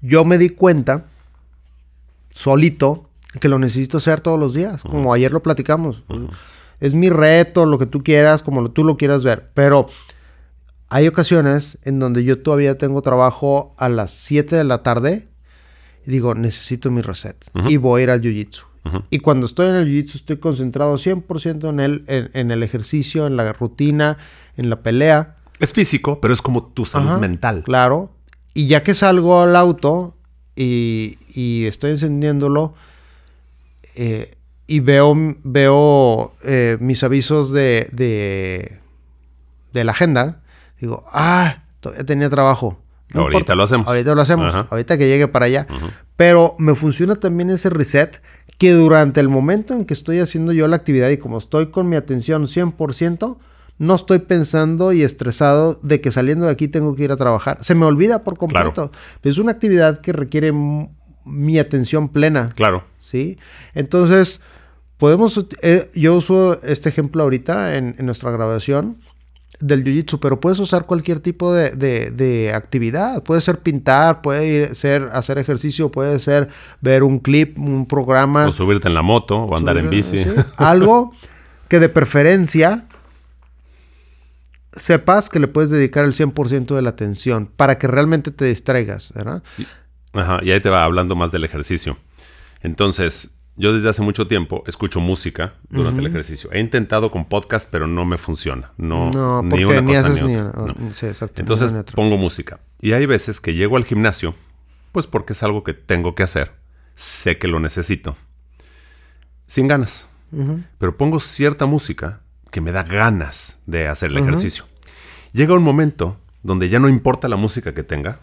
yo 0.00 0.24
me 0.24 0.38
di 0.38 0.48
cuenta, 0.48 1.04
solito, 2.34 3.08
que 3.38 3.48
lo 3.48 3.60
necesito 3.60 3.98
hacer 3.98 4.22
todos 4.22 4.40
los 4.40 4.54
días. 4.54 4.82
Como 4.82 5.14
ayer 5.14 5.30
lo 5.30 5.40
platicamos. 5.40 6.02
Es 6.80 6.94
mi 6.94 7.10
reto, 7.10 7.64
lo 7.64 7.78
que 7.78 7.86
tú 7.86 8.02
quieras, 8.02 8.42
como 8.42 8.68
tú 8.72 8.82
lo 8.82 8.96
quieras 8.96 9.22
ver. 9.22 9.50
Pero 9.54 9.88
hay 10.88 11.08
ocasiones 11.08 11.78
en 11.82 11.98
donde 11.98 12.24
yo 12.24 12.40
todavía 12.40 12.78
tengo 12.78 13.02
trabajo 13.02 13.74
a 13.78 13.88
las 13.88 14.12
7 14.12 14.56
de 14.56 14.64
la 14.64 14.82
tarde 14.82 15.28
y 16.06 16.10
digo, 16.10 16.34
necesito 16.34 16.90
mi 16.90 17.02
reset 17.02 17.36
y 17.68 17.76
voy 17.76 18.00
a 18.00 18.04
ir 18.04 18.10
al 18.10 18.20
jiu-jitsu. 18.20 18.64
Y 19.10 19.18
cuando 19.18 19.46
estoy 19.46 19.68
en 19.68 19.74
el 19.74 19.88
jiu-jitsu 19.88 20.14
estoy 20.16 20.36
concentrado 20.36 20.94
100% 20.96 21.68
en 21.68 21.80
el, 21.80 22.04
en, 22.06 22.50
el 22.52 22.62
ejercicio, 22.62 23.26
en 23.26 23.36
la 23.36 23.52
rutina, 23.52 24.16
en 24.56 24.70
la 24.70 24.80
pelea. 24.80 25.38
Es 25.58 25.72
físico, 25.72 26.20
pero 26.20 26.32
es 26.32 26.40
como 26.40 26.66
tu 26.66 26.84
salud 26.84 27.18
mental. 27.18 27.64
Claro. 27.64 28.12
Y 28.54 28.68
ya 28.68 28.84
que 28.84 28.94
salgo 28.94 29.42
al 29.42 29.56
auto 29.56 30.14
y, 30.54 31.18
y 31.34 31.66
estoy 31.66 31.90
encendiéndolo 31.90 32.74
eh, 33.96 34.36
y 34.66 34.80
veo, 34.80 35.14
veo 35.42 36.34
eh, 36.44 36.76
mis 36.80 37.02
avisos 37.02 37.50
de, 37.50 37.88
de, 37.92 38.78
de 39.72 39.84
la 39.84 39.92
agenda, 39.92 40.42
digo, 40.80 41.04
ah, 41.12 41.62
todavía 41.80 42.04
tenía 42.04 42.30
trabajo 42.30 42.78
ahorita 43.14 43.54
lo 43.54 43.62
hacemos. 43.62 43.86
Ahorita 43.86 44.14
lo 44.14 44.22
hacemos. 44.22 44.54
Ahorita 44.70 44.98
que 44.98 45.08
llegue 45.08 45.28
para 45.28 45.46
allá. 45.46 45.66
Pero 46.16 46.56
me 46.58 46.74
funciona 46.74 47.16
también 47.16 47.50
ese 47.50 47.70
reset 47.70 48.20
que 48.58 48.72
durante 48.72 49.20
el 49.20 49.28
momento 49.28 49.74
en 49.74 49.84
que 49.84 49.94
estoy 49.94 50.18
haciendo 50.18 50.52
yo 50.52 50.66
la 50.66 50.76
actividad 50.76 51.10
y 51.10 51.18
como 51.18 51.38
estoy 51.38 51.66
con 51.66 51.88
mi 51.88 51.96
atención 51.96 52.44
100%, 52.44 53.36
no 53.78 53.94
estoy 53.94 54.20
pensando 54.20 54.92
y 54.92 55.02
estresado 55.02 55.78
de 55.82 56.00
que 56.00 56.10
saliendo 56.10 56.46
de 56.46 56.52
aquí 56.52 56.68
tengo 56.68 56.96
que 56.96 57.04
ir 57.04 57.12
a 57.12 57.16
trabajar. 57.16 57.58
Se 57.60 57.74
me 57.74 57.84
olvida 57.84 58.24
por 58.24 58.38
completo. 58.38 58.90
Es 59.22 59.38
una 59.38 59.52
actividad 59.52 60.00
que 60.00 60.12
requiere 60.12 60.52
mi 61.24 61.58
atención 61.58 62.08
plena. 62.08 62.48
Claro. 62.54 62.84
¿Sí? 62.98 63.38
Entonces, 63.74 64.40
podemos... 64.96 65.46
Eh, 65.60 65.90
yo 65.94 66.14
uso 66.14 66.62
este 66.62 66.88
ejemplo 66.88 67.22
ahorita 67.22 67.76
en 67.76 67.94
nuestra 67.98 68.30
grabación 68.30 68.96
del 69.60 69.84
jiu-jitsu, 69.84 70.18
pero 70.20 70.40
puedes 70.40 70.58
usar 70.58 70.86
cualquier 70.86 71.20
tipo 71.20 71.52
de, 71.52 72.52
actividad. 72.54 73.22
Puede 73.22 73.40
ser 73.40 73.60
pintar, 73.60 74.22
puede 74.22 74.74
ser 74.74 75.10
hacer 75.12 75.38
ejercicio, 75.38 75.90
puede 75.90 76.18
ser 76.18 76.48
ver 76.80 77.02
un 77.02 77.18
clip, 77.18 77.58
un 77.58 77.86
programa. 77.86 78.46
O 78.46 78.52
subirte 78.52 78.88
en 78.88 78.94
la 78.94 79.02
moto 79.02 79.36
o 79.36 79.56
andar 79.56 79.78
en 79.78 79.90
bici. 79.90 80.24
Algo 80.56 81.12
que 81.68 81.80
de 81.80 81.88
preferencia 81.88 82.86
sepas 84.76 85.28
que 85.28 85.40
le 85.40 85.48
puedes 85.48 85.70
dedicar 85.70 86.04
el 86.04 86.12
100% 86.12 86.74
de 86.74 86.82
la 86.82 86.90
atención 86.90 87.46
para 87.56 87.78
que 87.78 87.86
realmente 87.86 88.30
te 88.30 88.44
distraigas, 88.44 89.12
¿verdad? 89.14 89.42
Ajá, 90.12 90.38
y 90.42 90.50
ahí 90.50 90.60
te 90.60 90.68
va 90.68 90.84
hablando 90.84 91.14
más 91.16 91.32
del 91.32 91.44
ejercicio. 91.44 91.96
Entonces, 92.62 93.35
yo 93.56 93.72
desde 93.72 93.88
hace 93.88 94.02
mucho 94.02 94.26
tiempo 94.26 94.62
escucho 94.66 95.00
música 95.00 95.54
durante 95.70 96.00
el 96.00 96.06
ejercicio. 96.06 96.50
He 96.52 96.60
intentado 96.60 97.10
con 97.10 97.24
podcast, 97.24 97.68
pero 97.70 97.86
no 97.86 98.04
me 98.04 98.18
funciona. 98.18 98.72
No, 98.76 99.10
ni 99.42 99.64
una 99.64 99.84
cosa 99.84 100.08
ni, 100.10 100.36
otra. 100.36 100.74
Sí, 100.92 101.06
exacto, 101.06 101.40
Entonces 101.40 101.72
pongo 101.94 102.18
música. 102.18 102.60
Y 102.80 102.92
hay 102.92 103.06
veces 103.06 103.40
que 103.40 103.54
llego 103.54 103.76
al 103.76 103.84
gimnasio, 103.84 104.34
pues 104.92 105.06
porque 105.06 105.32
es 105.32 105.42
algo 105.42 105.64
que 105.64 105.72
tengo 105.72 106.14
que 106.14 106.22
hacer. 106.22 106.52
Sé 106.94 107.38
que 107.38 107.48
lo 107.48 107.58
necesito. 107.58 108.16
Sin 109.46 109.68
ganas. 109.68 110.08
Pero 110.78 110.96
pongo 110.96 111.18
cierta 111.18 111.64
música 111.66 112.20
que 112.50 112.60
me 112.60 112.72
da 112.72 112.82
ganas 112.82 113.60
de 113.66 113.88
hacer 113.88 114.10
el 114.10 114.18
ejercicio. 114.18 114.64
Llega 115.32 115.54
un 115.54 115.62
momento 115.62 116.18
donde 116.42 116.68
ya 116.68 116.78
no 116.78 116.88
importa 116.88 117.28
la 117.28 117.36
música 117.36 117.72
que 117.74 117.82
tenga 117.82 118.18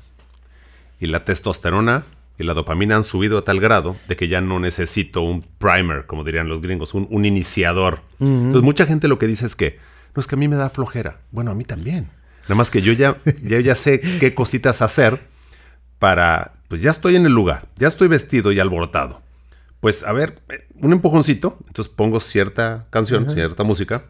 y 1.00 1.08
la 1.08 1.26
testosterona 1.26 2.04
y 2.38 2.44
la 2.44 2.54
dopamina 2.54 2.96
han 2.96 3.04
subido 3.04 3.38
a 3.38 3.44
tal 3.44 3.60
grado 3.60 3.96
de 4.08 4.16
que 4.16 4.28
ya 4.28 4.42
no 4.42 4.60
necesito 4.60 5.22
un 5.22 5.42
primer, 5.42 6.06
como 6.06 6.24
dirían 6.24 6.50
los 6.50 6.62
gringos, 6.62 6.94
un, 6.94 7.26
iniciador. 7.26 8.02
Entonces 8.20 8.64
mucha 8.64 8.86
gente 8.86 9.08
lo 9.08 9.20
que 9.20 9.28
dice 9.28 9.46
es 9.46 9.56
que, 9.56 9.80
no 10.16 10.20
es 10.20 10.28
que 10.28 10.36
a 10.36 10.38
mí 10.38 10.48
me 10.48 10.56
da 10.56 10.70
flojera. 10.70 11.20
Bueno, 11.32 11.52
a 11.52 11.56
mí 11.56 11.64
también. 11.64 12.10
Nada 12.44 12.56
más 12.56 12.72
que 12.72 12.82
yo 12.82 12.94
ya, 12.94 13.18
ya, 13.44 13.60
ya 13.60 13.76
sé 13.76 14.00
qué 14.20 14.34
cositas 14.34 14.82
hacer 14.82 15.20
para, 16.00 16.54
pues 16.68 16.82
ya 16.82 16.90
estoy 16.90 17.16
en 17.16 17.26
el 17.26 17.34
lugar, 17.34 17.68
ya 17.76 17.88
estoy 17.88 18.08
vestido 18.08 18.52
y 18.52 18.60
alborotado. 18.60 19.22
Pues 19.80 20.04
a 20.04 20.14
ver, 20.14 20.42
un 20.76 20.94
empujoncito, 20.94 21.58
entonces 21.68 21.94
pongo 21.94 22.20
cierta 22.20 22.88
canción, 22.90 23.34
cierta 23.34 23.64
música, 23.64 24.06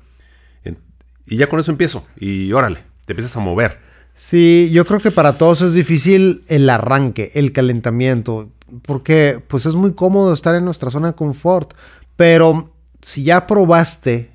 y 1.25 1.37
ya 1.37 1.47
con 1.47 1.59
eso 1.59 1.71
empiezo. 1.71 2.05
Y 2.17 2.51
órale, 2.51 2.83
te 3.05 3.13
empiezas 3.13 3.35
a 3.37 3.39
mover. 3.39 3.79
Sí, 4.15 4.69
yo 4.71 4.85
creo 4.85 4.99
que 4.99 5.11
para 5.11 5.37
todos 5.37 5.61
es 5.61 5.73
difícil 5.73 6.43
el 6.47 6.69
arranque, 6.69 7.31
el 7.33 7.51
calentamiento, 7.51 8.49
porque 8.83 9.41
pues 9.47 9.65
es 9.65 9.75
muy 9.75 9.93
cómodo 9.93 10.33
estar 10.33 10.53
en 10.55 10.65
nuestra 10.65 10.91
zona 10.91 11.09
de 11.09 11.15
confort, 11.15 11.73
pero 12.15 12.71
si 13.01 13.23
ya 13.23 13.47
probaste 13.47 14.31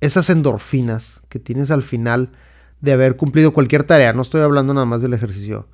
esas 0.00 0.30
endorfinas 0.30 1.20
que 1.28 1.40
tienes 1.40 1.70
al 1.70 1.82
final 1.82 2.30
de 2.80 2.92
haber 2.92 3.16
cumplido 3.16 3.52
cualquier 3.52 3.84
tarea, 3.84 4.12
no 4.12 4.22
estoy 4.22 4.42
hablando 4.42 4.72
nada 4.72 4.86
más 4.86 5.02
del 5.02 5.14
ejercicio, 5.14 5.68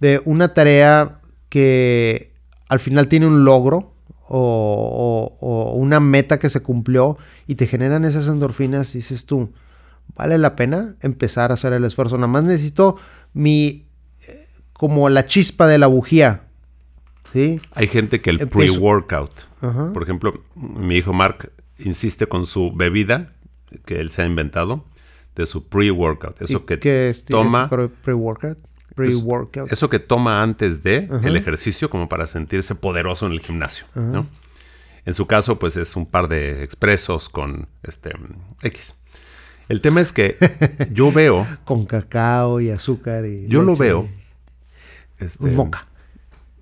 de 0.00 0.22
una 0.24 0.54
tarea 0.54 1.20
que 1.48 2.32
al 2.68 2.78
final 2.78 3.08
tiene 3.08 3.26
un 3.26 3.44
logro 3.44 3.92
o, 4.28 5.36
o 5.40 5.72
una 5.72 5.98
meta 5.98 6.38
que 6.38 6.50
se 6.50 6.60
cumplió 6.60 7.18
y 7.46 7.56
te 7.56 7.66
generan 7.66 8.04
esas 8.04 8.28
endorfinas, 8.28 8.92
dices 8.92 9.26
tú, 9.26 9.50
vale 10.14 10.38
la 10.38 10.56
pena 10.56 10.96
empezar 11.00 11.50
a 11.50 11.54
hacer 11.54 11.72
el 11.72 11.84
esfuerzo. 11.84 12.16
Nada 12.16 12.28
más 12.28 12.44
necesito 12.44 12.96
mi, 13.32 13.86
eh, 14.26 14.46
como 14.72 15.08
la 15.08 15.26
chispa 15.26 15.66
de 15.66 15.78
la 15.78 15.86
bujía. 15.86 16.42
¿sí? 17.32 17.60
Hay 17.74 17.86
gente 17.86 18.20
que 18.20 18.30
el 18.30 18.48
pre-workout, 18.48 19.32
por 19.60 20.02
ejemplo, 20.02 20.42
mi 20.54 20.96
hijo 20.96 21.12
Mark 21.12 21.52
insiste 21.78 22.26
con 22.26 22.46
su 22.46 22.72
bebida 22.72 23.32
que 23.84 24.00
él 24.00 24.10
se 24.10 24.22
ha 24.22 24.26
inventado 24.26 24.84
de 25.34 25.46
su 25.46 25.68
pre-workout. 25.68 26.42
Eso 26.42 26.66
que 26.66 26.78
toma... 27.28 27.68
pre-workout? 28.02 28.58
Pre-workout. 28.94 29.70
Eso 29.70 29.88
que 29.88 30.00
toma 30.00 30.42
antes 30.42 30.82
de 30.82 31.08
el 31.22 31.36
ejercicio 31.36 31.88
como 31.88 32.08
para 32.08 32.26
sentirse 32.26 32.74
poderoso 32.74 33.26
en 33.26 33.32
el 33.32 33.40
gimnasio. 33.40 33.86
En 35.04 35.14
su 35.14 35.26
caso, 35.26 35.58
pues 35.58 35.76
es 35.76 35.96
un 35.96 36.04
par 36.04 36.28
de 36.28 36.62
expresos 36.62 37.30
con 37.30 37.68
este 37.82 38.12
X. 38.62 38.96
El 39.68 39.80
tema 39.80 40.00
es 40.00 40.12
que 40.12 40.36
yo 40.92 41.12
veo. 41.12 41.46
Con 41.64 41.86
cacao 41.86 42.60
y 42.60 42.70
azúcar 42.70 43.26
y. 43.26 43.46
Yo 43.48 43.62
lo 43.62 43.76
veo. 43.76 44.08
Este, 45.18 45.46
moca. 45.50 45.86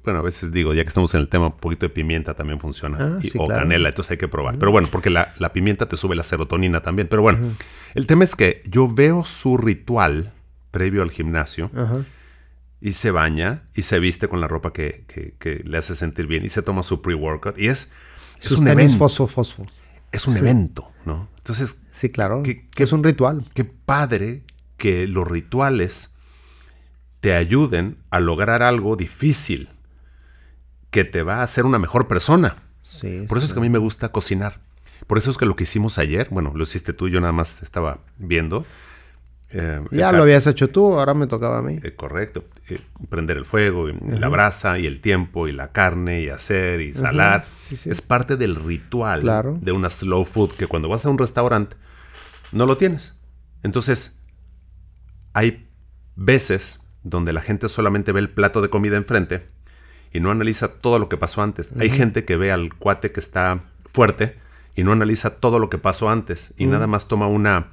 Bueno, 0.04 0.20
a 0.20 0.22
veces 0.22 0.52
digo, 0.52 0.72
ya 0.72 0.82
que 0.82 0.88
estamos 0.88 1.12
en 1.14 1.20
el 1.20 1.28
tema, 1.28 1.46
un 1.46 1.56
poquito 1.56 1.84
de 1.84 1.90
pimienta 1.90 2.34
también 2.34 2.60
funciona. 2.60 2.96
Ah, 3.00 3.18
o 3.38 3.48
canela, 3.48 3.88
entonces 3.88 4.12
hay 4.12 4.18
que 4.18 4.28
probar. 4.28 4.56
Pero 4.56 4.70
bueno, 4.70 4.88
porque 4.90 5.10
la, 5.10 5.34
pimienta 5.52 5.88
te 5.88 5.96
sube 5.96 6.14
la 6.14 6.22
serotonina 6.22 6.80
también. 6.80 7.08
Pero 7.08 7.22
bueno, 7.22 7.38
el 7.94 8.06
tema 8.06 8.22
es 8.22 8.36
que 8.36 8.62
yo 8.66 8.92
veo 8.92 9.24
su 9.24 9.56
ritual 9.56 10.32
previo 10.70 11.02
al 11.02 11.10
gimnasio. 11.10 11.70
Y 12.80 12.92
se 12.92 13.10
baña 13.10 13.62
y 13.74 13.82
se 13.82 13.98
viste 13.98 14.28
con 14.28 14.40
la 14.40 14.46
ropa 14.46 14.72
que, 14.72 15.62
le 15.64 15.76
hace 15.76 15.96
sentir 15.96 16.28
bien. 16.28 16.44
Y 16.44 16.50
se 16.50 16.62
toma 16.62 16.84
su 16.84 17.02
pre-workout. 17.02 17.58
Y 17.58 17.66
es, 17.66 17.92
es 18.40 18.52
un 18.52 18.68
evento. 18.68 18.96
Fosfo, 18.96 19.26
fosfo. 19.26 19.66
Es 20.12 20.28
un 20.28 20.36
evento, 20.36 20.92
¿no? 21.04 21.28
Entonces, 21.46 21.78
sí, 21.92 22.08
claro. 22.08 22.42
Que, 22.42 22.66
es 22.76 22.92
un 22.92 23.04
ritual. 23.04 23.48
Qué 23.54 23.62
padre 23.62 24.42
que 24.78 25.06
los 25.06 25.28
rituales 25.28 26.10
te 27.20 27.36
ayuden 27.36 27.98
a 28.10 28.18
lograr 28.18 28.64
algo 28.64 28.96
difícil 28.96 29.68
que 30.90 31.04
te 31.04 31.22
va 31.22 31.36
a 31.36 31.42
hacer 31.44 31.64
una 31.64 31.78
mejor 31.78 32.08
persona. 32.08 32.64
Sí, 32.82 33.26
Por 33.28 33.38
eso 33.38 33.46
es 33.46 33.52
que 33.52 33.60
a 33.60 33.62
mí 33.62 33.68
me 33.68 33.78
gusta 33.78 34.10
cocinar. 34.10 34.58
Por 35.06 35.18
eso 35.18 35.30
es 35.30 35.36
que 35.36 35.46
lo 35.46 35.54
que 35.54 35.62
hicimos 35.62 35.98
ayer, 35.98 36.26
bueno, 36.32 36.50
lo 36.52 36.64
hiciste 36.64 36.92
tú, 36.92 37.08
yo 37.08 37.20
nada 37.20 37.32
más 37.32 37.62
estaba 37.62 38.00
viendo, 38.18 38.66
eh, 39.50 39.80
ya 39.92 40.10
lo 40.10 40.24
habías 40.24 40.46
hecho 40.46 40.68
tú, 40.68 40.98
ahora 40.98 41.14
me 41.14 41.26
tocaba 41.26 41.58
a 41.58 41.62
mí. 41.62 41.78
Eh, 41.82 41.94
correcto. 41.94 42.44
Eh, 42.68 42.80
prender 43.08 43.36
el 43.36 43.44
fuego, 43.44 43.86
la 43.88 44.28
brasa 44.28 44.78
y 44.78 44.86
el 44.86 45.00
tiempo 45.00 45.46
y 45.46 45.52
la 45.52 45.72
carne 45.72 46.22
y 46.22 46.28
hacer 46.28 46.80
y 46.80 46.92
salar. 46.92 47.44
Es 47.70 48.02
parte 48.02 48.36
del 48.36 48.56
ritual 48.56 49.60
de 49.60 49.72
una 49.72 49.90
slow 49.90 50.24
food 50.24 50.52
que 50.52 50.66
cuando 50.66 50.88
vas 50.88 51.06
a 51.06 51.10
un 51.10 51.18
restaurante 51.18 51.76
no 52.52 52.66
lo 52.66 52.76
tienes. 52.76 53.14
Entonces, 53.62 54.20
hay 55.32 55.68
veces 56.16 56.80
donde 57.02 57.32
la 57.32 57.40
gente 57.40 57.68
solamente 57.68 58.10
ve 58.12 58.20
el 58.20 58.30
plato 58.30 58.62
de 58.62 58.68
comida 58.68 58.96
enfrente 58.96 59.48
y 60.12 60.18
no 60.18 60.30
analiza 60.30 60.68
todo 60.68 60.98
lo 60.98 61.08
que 61.08 61.16
pasó 61.16 61.42
antes. 61.42 61.70
Hay 61.78 61.90
gente 61.90 62.24
que 62.24 62.36
ve 62.36 62.50
al 62.50 62.74
cuate 62.74 63.12
que 63.12 63.20
está 63.20 63.64
fuerte 63.84 64.36
y 64.74 64.82
no 64.82 64.92
analiza 64.92 65.38
todo 65.38 65.60
lo 65.60 65.70
que 65.70 65.78
pasó 65.78 66.10
antes 66.10 66.52
y 66.56 66.66
nada 66.66 66.86
más 66.86 67.06
toma 67.06 67.28
una 67.28 67.68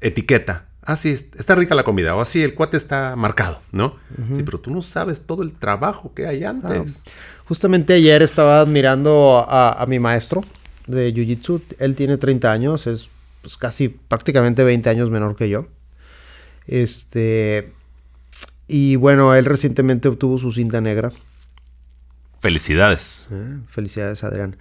etiqueta 0.00 0.68
ah, 0.86 0.96
sí, 0.96 1.10
está 1.10 1.54
rica 1.54 1.74
la 1.74 1.82
comida, 1.82 2.14
o 2.14 2.20
así, 2.20 2.42
el 2.42 2.54
cuate 2.54 2.76
está 2.76 3.16
marcado, 3.16 3.60
¿no? 3.72 3.96
Sí, 4.32 4.42
pero 4.42 4.60
tú 4.60 4.70
no 4.70 4.82
sabes 4.82 5.26
todo 5.26 5.42
el 5.42 5.52
trabajo 5.52 6.14
que 6.14 6.26
hay 6.26 6.44
antes. 6.44 7.02
Justamente 7.46 7.94
ayer 7.94 8.22
estaba 8.22 8.60
admirando 8.60 9.44
a, 9.48 9.84
mi 9.88 9.98
maestro 9.98 10.42
de 10.86 11.12
Jiu-Jitsu. 11.12 11.62
Él 11.78 11.94
tiene 11.94 12.16
30 12.16 12.50
años, 12.50 12.86
es 12.86 13.08
pues, 13.42 13.56
casi 13.56 13.88
prácticamente 13.88 14.64
20 14.64 14.88
años 14.88 15.10
menor 15.10 15.36
que 15.36 15.48
yo. 15.48 15.66
Este. 16.66 17.72
Y 18.68 18.96
bueno, 18.96 19.34
él 19.34 19.44
recientemente 19.44 20.08
obtuvo 20.08 20.38
su 20.38 20.50
cinta 20.50 20.80
negra. 20.80 21.12
Felicidades. 22.40 23.28
Eh, 23.30 23.58
felicidades, 23.68 24.24
Adrián. 24.24 24.56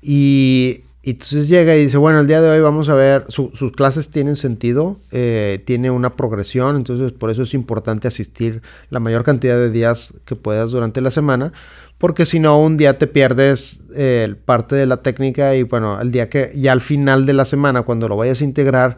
Y 0.00 0.82
y 1.06 1.10
entonces 1.10 1.48
llega 1.48 1.76
y 1.76 1.82
dice, 1.82 1.98
bueno, 1.98 2.20
el 2.20 2.26
día 2.26 2.40
de 2.40 2.48
hoy 2.48 2.60
vamos 2.60 2.88
a 2.88 2.94
ver, 2.94 3.26
sus 3.28 3.72
clases 3.72 4.10
tienen 4.10 4.36
sentido, 4.36 4.96
eh, 5.12 5.62
tiene 5.66 5.90
una 5.90 6.16
progresión, 6.16 6.76
entonces 6.76 7.12
por 7.12 7.28
eso 7.28 7.42
es 7.42 7.52
importante 7.52 8.08
asistir 8.08 8.62
la 8.88 9.00
mayor 9.00 9.22
cantidad 9.22 9.56
de 9.56 9.70
días 9.70 10.18
que 10.24 10.34
puedas 10.34 10.70
durante 10.70 11.02
la 11.02 11.10
semana, 11.10 11.52
porque 11.98 12.24
si 12.24 12.40
no, 12.40 12.58
un 12.58 12.78
día 12.78 12.96
te 12.96 13.06
pierdes 13.06 13.82
eh, 13.94 14.34
parte 14.46 14.76
de 14.76 14.86
la 14.86 15.02
técnica 15.02 15.54
y 15.54 15.64
bueno, 15.64 16.00
el 16.00 16.10
día 16.10 16.30
que 16.30 16.52
ya 16.54 16.72
al 16.72 16.80
final 16.80 17.26
de 17.26 17.34
la 17.34 17.44
semana, 17.44 17.82
cuando 17.82 18.08
lo 18.08 18.16
vayas 18.16 18.40
a 18.40 18.44
integrar, 18.44 18.96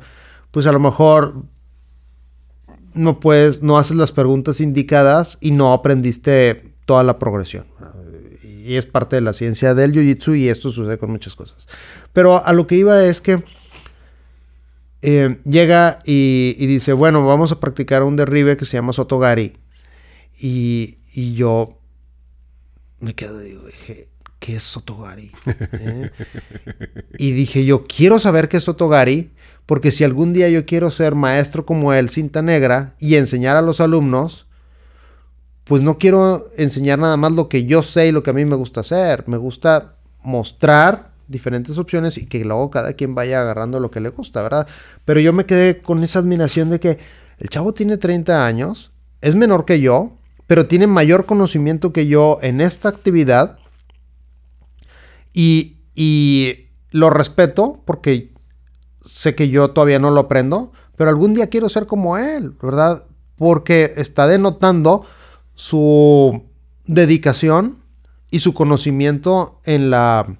pues 0.53 0.67
a 0.67 0.73
lo 0.73 0.79
mejor 0.79 1.43
no 2.95 3.19
puedes, 3.19 3.65
no 3.65 3.79
haces 3.79 3.97
las 3.97 4.13
preguntas 4.13 4.61
indicadas 4.61 5.39
y 5.41 5.51
no 5.51 5.73
aprendiste 5.73 6.73
toda 6.85 7.03
la 7.03 7.19
progresión. 7.19 7.65
Y 8.67 8.77
es 8.77 8.87
parte 8.87 9.17
de 9.17 9.23
la 9.23 9.33
ciencia 9.33 9.75
del 9.75 9.93
jiu-jitsu 9.93 10.37
y 10.37 10.49
esto 10.49 10.71
sucede 10.71 10.99
con 10.99 11.11
muchas 11.11 11.37
cosas. 11.37 11.69
Pero 12.13 12.45
a 12.45 12.53
lo 12.53 12.67
que 12.67 12.75
iba 12.75 13.05
es 13.05 13.21
que 13.21 13.45
eh, 15.03 15.39
llega 15.45 16.01
y, 16.05 16.55
dice, 16.67 16.93
bueno, 16.93 17.25
vamos 17.25 17.53
a 17.53 17.61
practicar 17.61 18.03
un 18.03 18.17
derribe 18.17 18.57
que 18.57 18.65
se 18.65 18.77
llama 18.77 18.93
Sotogari. 18.93 19.57
Y, 20.39 20.97
y 21.13 21.35
yo 21.35 21.79
me 22.99 23.15
quedo, 23.15 23.39
digo, 23.39 23.65
dije, 23.67 24.09
¿qué 24.39 24.57
es 24.57 24.63
Sotogari? 24.63 25.31
¿Eh? 25.73 26.11
y 27.19 27.33
dije 27.33 27.65
yo, 27.65 27.87
quiero 27.87 28.19
saber 28.19 28.49
qué 28.49 28.57
es 28.57 28.65
Sotogari, 28.65 29.31
porque 29.67 29.93
si 29.93 30.05
algún 30.05 30.33
día 30.33 30.49
yo 30.49 30.65
quiero 30.67 30.91
ser 30.91 31.15
maestro 31.15 31.67
como 31.67 31.93
él, 31.93 32.09
cinta 32.09 32.43
negra, 32.43 32.95
y 32.99 33.17
enseñar 33.17 33.57
a 33.57 33.63
los 33.63 33.81
alumnos, 33.81 34.46
pues 35.67 35.83
no 35.83 35.99
quiero 35.99 36.49
enseñar 36.57 37.01
nada 37.01 37.17
más 37.17 37.33
lo 37.33 37.49
que 37.49 37.65
yo 37.65 37.83
sé 37.83 38.07
y 38.07 38.13
lo 38.13 38.23
que 38.23 38.31
a 38.31 38.35
mí 38.35 38.45
me 38.45 38.55
gusta 38.55 38.81
hacer. 38.81 39.25
Me 39.27 39.37
gusta 39.37 39.97
mostrar 40.23 41.11
diferentes 41.27 41.77
opciones 41.77 42.19
y 42.19 42.27
que 42.27 42.45
luego 42.45 42.71
cada 42.71 42.93
quien 42.93 43.17
vaya 43.17 43.41
agarrando 43.41 43.81
lo 43.81 43.91
que 43.91 44.01
le 44.01 44.11
gusta, 44.11 44.43
¿verdad? 44.43 44.69
Pero 45.05 45.19
yo 45.19 45.33
me 45.33 45.45
quedé 45.45 45.83
con 45.83 46.05
esa 46.05 46.21
admiración 46.21 46.71
de 46.71 46.79
que 46.79 46.99
el 47.39 47.49
chavo 47.49 47.75
tiene 47.75 47.97
30 47.97 48.47
años, 48.47 48.93
es 49.21 49.35
menor 49.35 49.65
que 49.65 49.81
yo, 49.81 50.19
pero 50.47 50.67
tiene 50.67 50.87
mayor 50.87 51.27
conocimiento 51.27 51.93
que 51.93 52.07
yo 52.07 52.39
en 52.43 52.61
esta 52.61 52.89
actividad 52.89 53.59
y, 55.33 55.73
lo 56.91 57.11
respeto 57.11 57.83
porque 57.85 58.33
sé 59.05 59.35
que 59.35 59.49
yo 59.49 59.71
todavía 59.71 59.99
no 59.99 60.11
lo 60.11 60.21
aprendo, 60.21 60.73
pero 60.97 61.11
algún 61.11 61.35
día 61.35 61.49
quiero 61.49 61.69
ser 61.69 61.87
como 61.87 62.17
él, 62.17 62.57
¿verdad? 62.63 63.03
Porque 63.37 63.93
está 63.97 64.27
denotando 64.27 65.05
su 65.57 66.45
dedicación 66.85 67.83
y 68.31 68.39
su 68.41 68.55
conocimiento 68.55 69.61
en 69.65 69.91
la, 69.91 70.39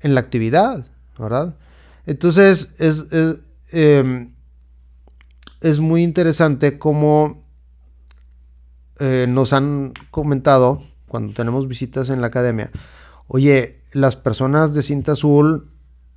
en 0.00 0.14
la 0.14 0.20
actividad, 0.20 0.86
¿verdad? 1.18 1.58
Entonces 2.06 2.72
es, 2.78 3.12
es, 3.12 3.42
em, 3.72 4.32
es 5.60 5.80
muy 5.80 6.02
interesante 6.02 6.78
cómo 6.78 7.44
eh, 9.00 9.26
nos 9.28 9.52
han 9.52 9.92
comentado 10.10 10.80
cuando 11.08 11.32
tenemos 11.32 11.68
visitas 11.68 12.10
en 12.10 12.20
la 12.20 12.28
academia, 12.28 12.70
oye, 13.26 13.82
las 13.92 14.16
personas 14.16 14.72
de 14.72 14.82
cinta 14.82 15.12
azul 15.12 15.70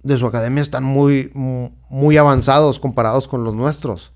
de 0.03 0.17
su 0.17 0.27
academia 0.27 0.61
están 0.61 0.83
muy, 0.83 1.31
muy 1.33 2.17
avanzados 2.17 2.79
comparados 2.79 3.27
con 3.27 3.43
los 3.43 3.55
nuestros. 3.55 4.11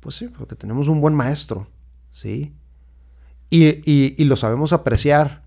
Pues 0.00 0.16
sí, 0.16 0.28
porque 0.28 0.54
tenemos 0.54 0.88
un 0.88 1.00
buen 1.00 1.14
maestro, 1.14 1.66
¿sí? 2.14 2.54
Y, 3.50 4.24
lo 4.24 4.36
sabemos 4.36 4.72
apreciar, 4.72 5.42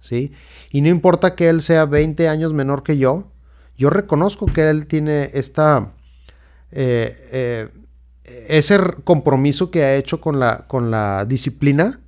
¿sí? 0.00 0.32
Y 0.70 0.82
no 0.82 0.88
importa 0.88 1.34
que 1.34 1.48
él 1.48 1.62
sea 1.62 1.86
20 1.86 2.28
años 2.28 2.52
menor 2.52 2.82
que 2.82 2.98
yo, 2.98 3.32
yo 3.76 3.90
reconozco 3.90 4.46
que 4.46 4.68
él 4.68 4.86
tiene 4.86 5.30
esta... 5.34 5.92
Eh, 6.72 7.28
eh, 7.32 7.68
ese 8.48 8.78
compromiso 9.02 9.72
que 9.72 9.82
ha 9.82 9.96
hecho 9.96 10.20
con 10.20 10.38
la, 10.38 10.68
con 10.68 10.92
la 10.92 11.24
disciplina 11.24 11.98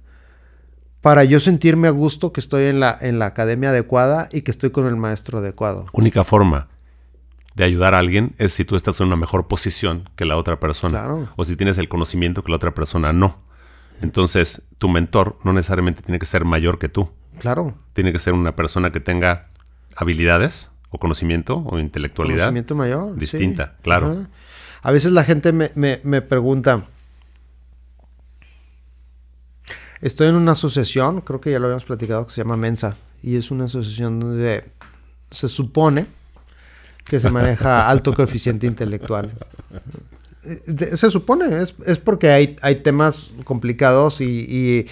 para 1.01 1.25
yo 1.25 1.41
sentirme 1.41 1.89
a 1.89 1.91
gusto 1.91 2.33
que 2.33 2.39
estoy 2.39 2.67
en 2.67 2.79
la, 2.79 2.97
en 3.01 3.19
la 3.19 3.27
academia 3.27 3.71
adecuada 3.71 4.29
y 4.31 4.43
que 4.43 4.53
estoy 4.53 4.71
con 4.71 4.87
el 4.87 4.95
maestro 4.95 5.39
adecuado. 5.39 5.87
Única 5.93 6.23
forma 6.23 6.69
de 7.57 7.65
ayudar 7.65 7.95
a 7.95 7.99
alguien 7.99 8.37
es 8.39 8.53
si 8.53 8.65
tú 8.65 8.77
estás 8.77 9.01
en 9.01 9.09
una 9.09 9.17
mejor 9.17 9.49
posición 9.49 10.09
que 10.15 10.27
la 10.27 10.37
otra 10.37 10.61
persona. 10.61 11.05
O 11.35 11.45
si 11.45 11.57
tienes 11.57 11.77
el 11.79 11.89
conocimiento 11.89 12.45
que 12.45 12.53
la 12.53 12.57
otra 12.57 12.73
persona 12.73 13.13
no. 13.13 13.43
Entonces, 14.01 14.63
tu 14.79 14.89
mentor 14.89 15.39
no 15.45 15.53
necesariamente 15.53 16.03
tiene 16.03 16.19
que 16.19 16.27
ser 16.27 16.45
mayor 16.45 16.79
que 16.79 16.89
tú. 16.89 17.11
Claro. 17.39 17.75
Tiene 17.93 18.13
que 18.13 18.19
ser 18.19 18.35
una 18.35 18.57
persona 18.57 18.91
que 18.91 19.01
tenga 19.01 19.49
habilidades 19.97 20.71
o 20.91 20.99
conocimiento 20.99 21.59
o 21.59 21.79
intelectualidad. 21.79 22.47
Conocimiento 22.47 22.75
mayor. 22.75 23.17
Distinta, 23.17 23.77
claro. 23.83 24.27
A 24.83 24.91
veces 24.91 25.13
la 25.13 25.25
gente 25.25 25.53
me, 25.53 25.71
me, 25.75 26.23
pregunta, 26.23 26.87
estoy 30.01 30.29
en 30.29 30.35
una 30.35 30.53
asociación, 30.53 31.21
creo 31.21 31.41
que 31.41 31.53
ya 31.53 31.59
lo 31.59 31.67
habíamos 31.67 31.85
platicado, 31.85 32.27
que 32.27 32.33
se 32.33 32.43
llama 32.43 32.57
Mensa. 32.57 32.97
Y 33.23 33.37
es 33.37 33.53
una 33.53 33.65
asociación 33.65 34.19
donde 34.19 34.65
se 35.31 35.49
supone 35.49 36.07
que 37.05 37.21
se 37.21 37.31
maneja 37.31 37.89
alto 37.91 38.13
coeficiente 38.13 38.67
intelectual. 38.67 39.33
Se 40.43 41.11
supone, 41.11 41.63
es, 41.63 41.99
porque 41.99 42.31
hay, 42.31 42.57
hay, 42.63 42.77
temas 42.77 43.31
complicados 43.45 44.21
y, 44.21 44.87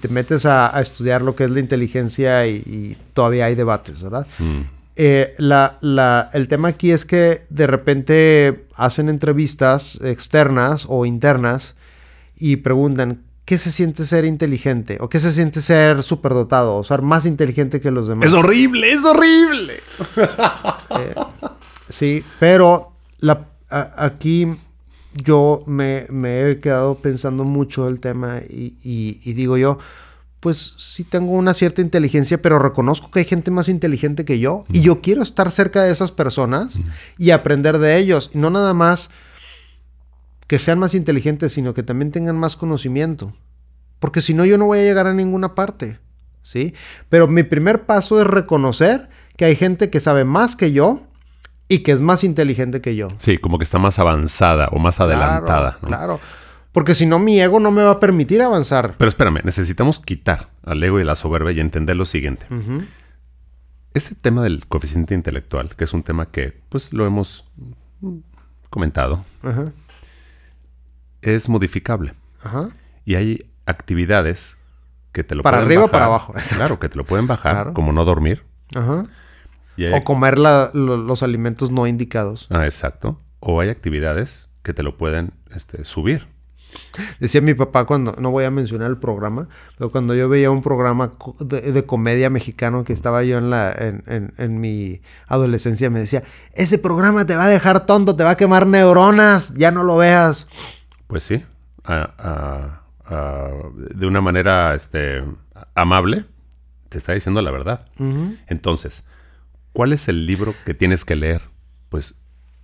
te 0.00 0.08
metes 0.08 0.44
a, 0.44 0.80
estudiar 0.80 1.22
lo 1.22 1.36
que 1.36 1.44
es 1.44 1.50
la 1.50 1.60
inteligencia 1.60 2.46
y, 2.46 2.96
todavía 3.14 3.46
hay 3.46 3.54
debates, 3.54 4.02
¿verdad? 4.02 4.26
Mm. 4.38 4.60
Eh, 4.96 5.34
la, 5.38 6.30
el 6.32 6.48
tema 6.48 6.68
aquí 6.68 6.90
es 6.90 7.04
que 7.04 7.42
de 7.48 7.68
repente 7.68 8.66
hacen 8.74 9.08
entrevistas 9.08 10.00
externas 10.02 10.86
o 10.88 11.06
internas 11.06 11.76
y 12.36 12.56
preguntan, 12.56 13.22
¿qué 13.44 13.58
se 13.58 13.70
siente 13.70 14.04
ser 14.04 14.24
inteligente? 14.24 14.98
¿O 15.00 15.08
qué 15.08 15.20
se 15.20 15.30
siente 15.30 15.62
ser 15.62 16.02
superdotado? 16.02 16.74
O 16.76 16.82
ser 16.82 17.02
más 17.02 17.26
inteligente 17.26 17.80
que 17.80 17.92
los 17.92 18.08
demás. 18.08 18.26
Es 18.26 18.34
horrible, 18.34 18.90
es 18.90 19.04
horrible. 19.04 19.74
Eh, 20.98 21.14
sí, 21.90 22.24
pero 22.40 22.92
la, 23.20 23.46
aquí 23.68 24.56
yo 25.22 25.62
me, 25.66 26.06
he 26.22 26.60
quedado 26.60 27.00
pensando 27.00 27.44
mucho 27.44 27.88
el 27.88 28.00
tema 28.00 28.40
y 28.48 29.32
digo 29.34 29.56
yo, 29.56 29.78
pues 30.40 30.74
sí 30.78 31.02
tengo 31.04 31.32
una 31.32 31.52
cierta 31.52 31.80
inteligencia, 31.82 32.40
pero 32.40 32.58
reconozco 32.58 33.10
que 33.10 33.20
hay 33.20 33.24
gente 33.24 33.50
más 33.50 33.68
inteligente 33.68 34.24
que 34.24 34.38
yo 34.38 34.64
y 34.72 34.80
yo 34.82 35.00
quiero 35.00 35.22
estar 35.22 35.50
cerca 35.50 35.82
de 35.82 35.90
esas 35.90 36.12
personas 36.12 36.78
y 37.16 37.30
aprender 37.30 37.78
de 37.78 37.96
ellos. 37.96 38.30
Y 38.32 38.38
no 38.38 38.50
nada 38.50 38.72
más 38.72 39.10
que 40.46 40.58
sean 40.58 40.78
más 40.78 40.94
inteligentes, 40.94 41.52
sino 41.52 41.74
que 41.74 41.82
también 41.82 42.12
tengan 42.12 42.38
más 42.38 42.56
conocimiento. 42.56 43.34
Porque 43.98 44.22
si 44.22 44.32
no, 44.32 44.44
yo 44.44 44.58
no 44.58 44.66
voy 44.66 44.78
a 44.78 44.84
llegar 44.84 45.06
a 45.08 45.14
ninguna 45.14 45.54
parte. 45.54 45.98
¿Sí? 46.42 46.72
Pero 47.08 47.26
mi 47.26 47.42
primer 47.42 47.84
paso 47.84 48.20
es 48.20 48.26
reconocer 48.26 49.10
que 49.36 49.44
hay 49.44 49.56
gente 49.56 49.90
que 49.90 50.00
sabe 50.00 50.24
más 50.24 50.56
que 50.56 50.72
yo 50.72 51.02
y 51.68 51.80
que 51.80 51.92
es 51.92 52.00
más 52.00 52.24
inteligente 52.24 52.80
que 52.80 52.96
yo. 52.96 53.08
Sí, 53.18 53.38
como 53.38 53.58
que 53.58 53.64
está 53.64 53.78
más 53.78 53.98
avanzada 53.98 54.68
o 54.72 54.78
más 54.78 55.00
adelantada. 55.00 55.78
Claro. 55.84 56.18
Porque 56.72 56.94
si 56.94 57.06
no, 57.06 57.18
mi 57.18 57.40
ego 57.40 57.60
no 57.60 57.70
me 57.70 57.82
va 57.82 57.92
a 57.92 58.00
permitir 58.00 58.42
avanzar. 58.42 58.94
Pero 58.98 59.08
espérame, 59.08 59.40
necesitamos 59.44 59.98
quitar 59.98 60.50
al 60.64 60.82
ego 60.82 61.00
y 61.00 61.04
la 61.04 61.14
soberbia 61.14 61.52
y 61.52 61.60
entender 61.60 61.96
lo 61.96 62.06
siguiente. 62.06 62.46
Este 63.94 64.14
tema 64.14 64.42
del 64.42 64.66
coeficiente 64.66 65.14
intelectual, 65.14 65.74
que 65.76 65.84
es 65.84 65.92
un 65.92 66.02
tema 66.02 66.26
que 66.26 66.60
pues 66.68 66.92
lo 66.92 67.06
hemos 67.06 67.44
comentado, 68.70 69.24
es 71.22 71.48
modificable. 71.48 72.14
Y 73.04 73.14
hay 73.16 73.50
actividades 73.66 74.58
que 75.12 75.24
te 75.24 75.34
lo 75.34 75.42
para 75.42 75.58
arriba 75.58 75.86
o 75.86 75.88
para 75.88 76.06
abajo. 76.06 76.34
Claro, 76.56 76.78
que 76.78 76.88
te 76.88 76.96
lo 76.96 77.04
pueden 77.04 77.26
bajar, 77.26 77.72
como 77.72 77.92
no 77.92 78.04
dormir. 78.04 78.44
O 79.92 80.04
comer 80.04 80.38
los 80.38 81.22
alimentos 81.22 81.70
no 81.70 81.86
indicados. 81.86 82.46
Ah, 82.50 82.64
exacto. 82.64 83.20
O 83.40 83.60
hay 83.60 83.68
actividades 83.68 84.50
que 84.62 84.74
te 84.74 84.82
lo 84.82 84.96
pueden 84.96 85.32
este, 85.54 85.84
subir. 85.84 86.26
Decía 87.20 87.40
mi 87.40 87.54
papá 87.54 87.86
cuando, 87.86 88.12
no 88.20 88.30
voy 88.30 88.44
a 88.44 88.50
mencionar 88.50 88.90
el 88.90 88.98
programa, 88.98 89.48
pero 89.78 89.90
cuando 89.90 90.14
yo 90.14 90.28
veía 90.28 90.50
un 90.50 90.62
programa 90.62 91.12
de, 91.40 91.86
comedia 91.86 92.28
mexicano 92.28 92.84
que 92.84 92.92
estaba 92.92 93.24
yo 93.24 93.38
en, 93.38 93.48
la, 93.50 93.72
en, 93.72 94.60
mi 94.60 95.00
adolescencia, 95.26 95.88
me 95.90 96.00
decía, 96.00 96.24
ese 96.52 96.78
programa 96.78 97.24
te 97.24 97.36
va 97.36 97.44
a 97.44 97.48
dejar 97.48 97.86
tonto, 97.86 98.16
te 98.16 98.24
va 98.24 98.32
a 98.32 98.36
quemar 98.36 98.66
neuronas, 98.66 99.54
ya 99.54 99.70
no 99.70 99.82
lo 99.82 99.96
veas. 99.96 100.46
Pues 101.06 101.22
sí, 101.22 101.42
de 103.94 104.06
una 104.06 104.20
manera 104.20 104.74
este, 104.74 105.24
amable, 105.74 106.26
te 106.90 106.98
está 106.98 107.12
diciendo 107.12 107.40
la 107.40 107.50
verdad. 107.50 107.86
Entonces, 108.46 109.08
¿cuál 109.78 109.92
es 109.92 110.08
el 110.08 110.26
libro 110.26 110.56
que 110.66 110.74
tienes 110.74 111.04
que 111.04 111.14
leer? 111.14 111.40
Pues 111.88 112.20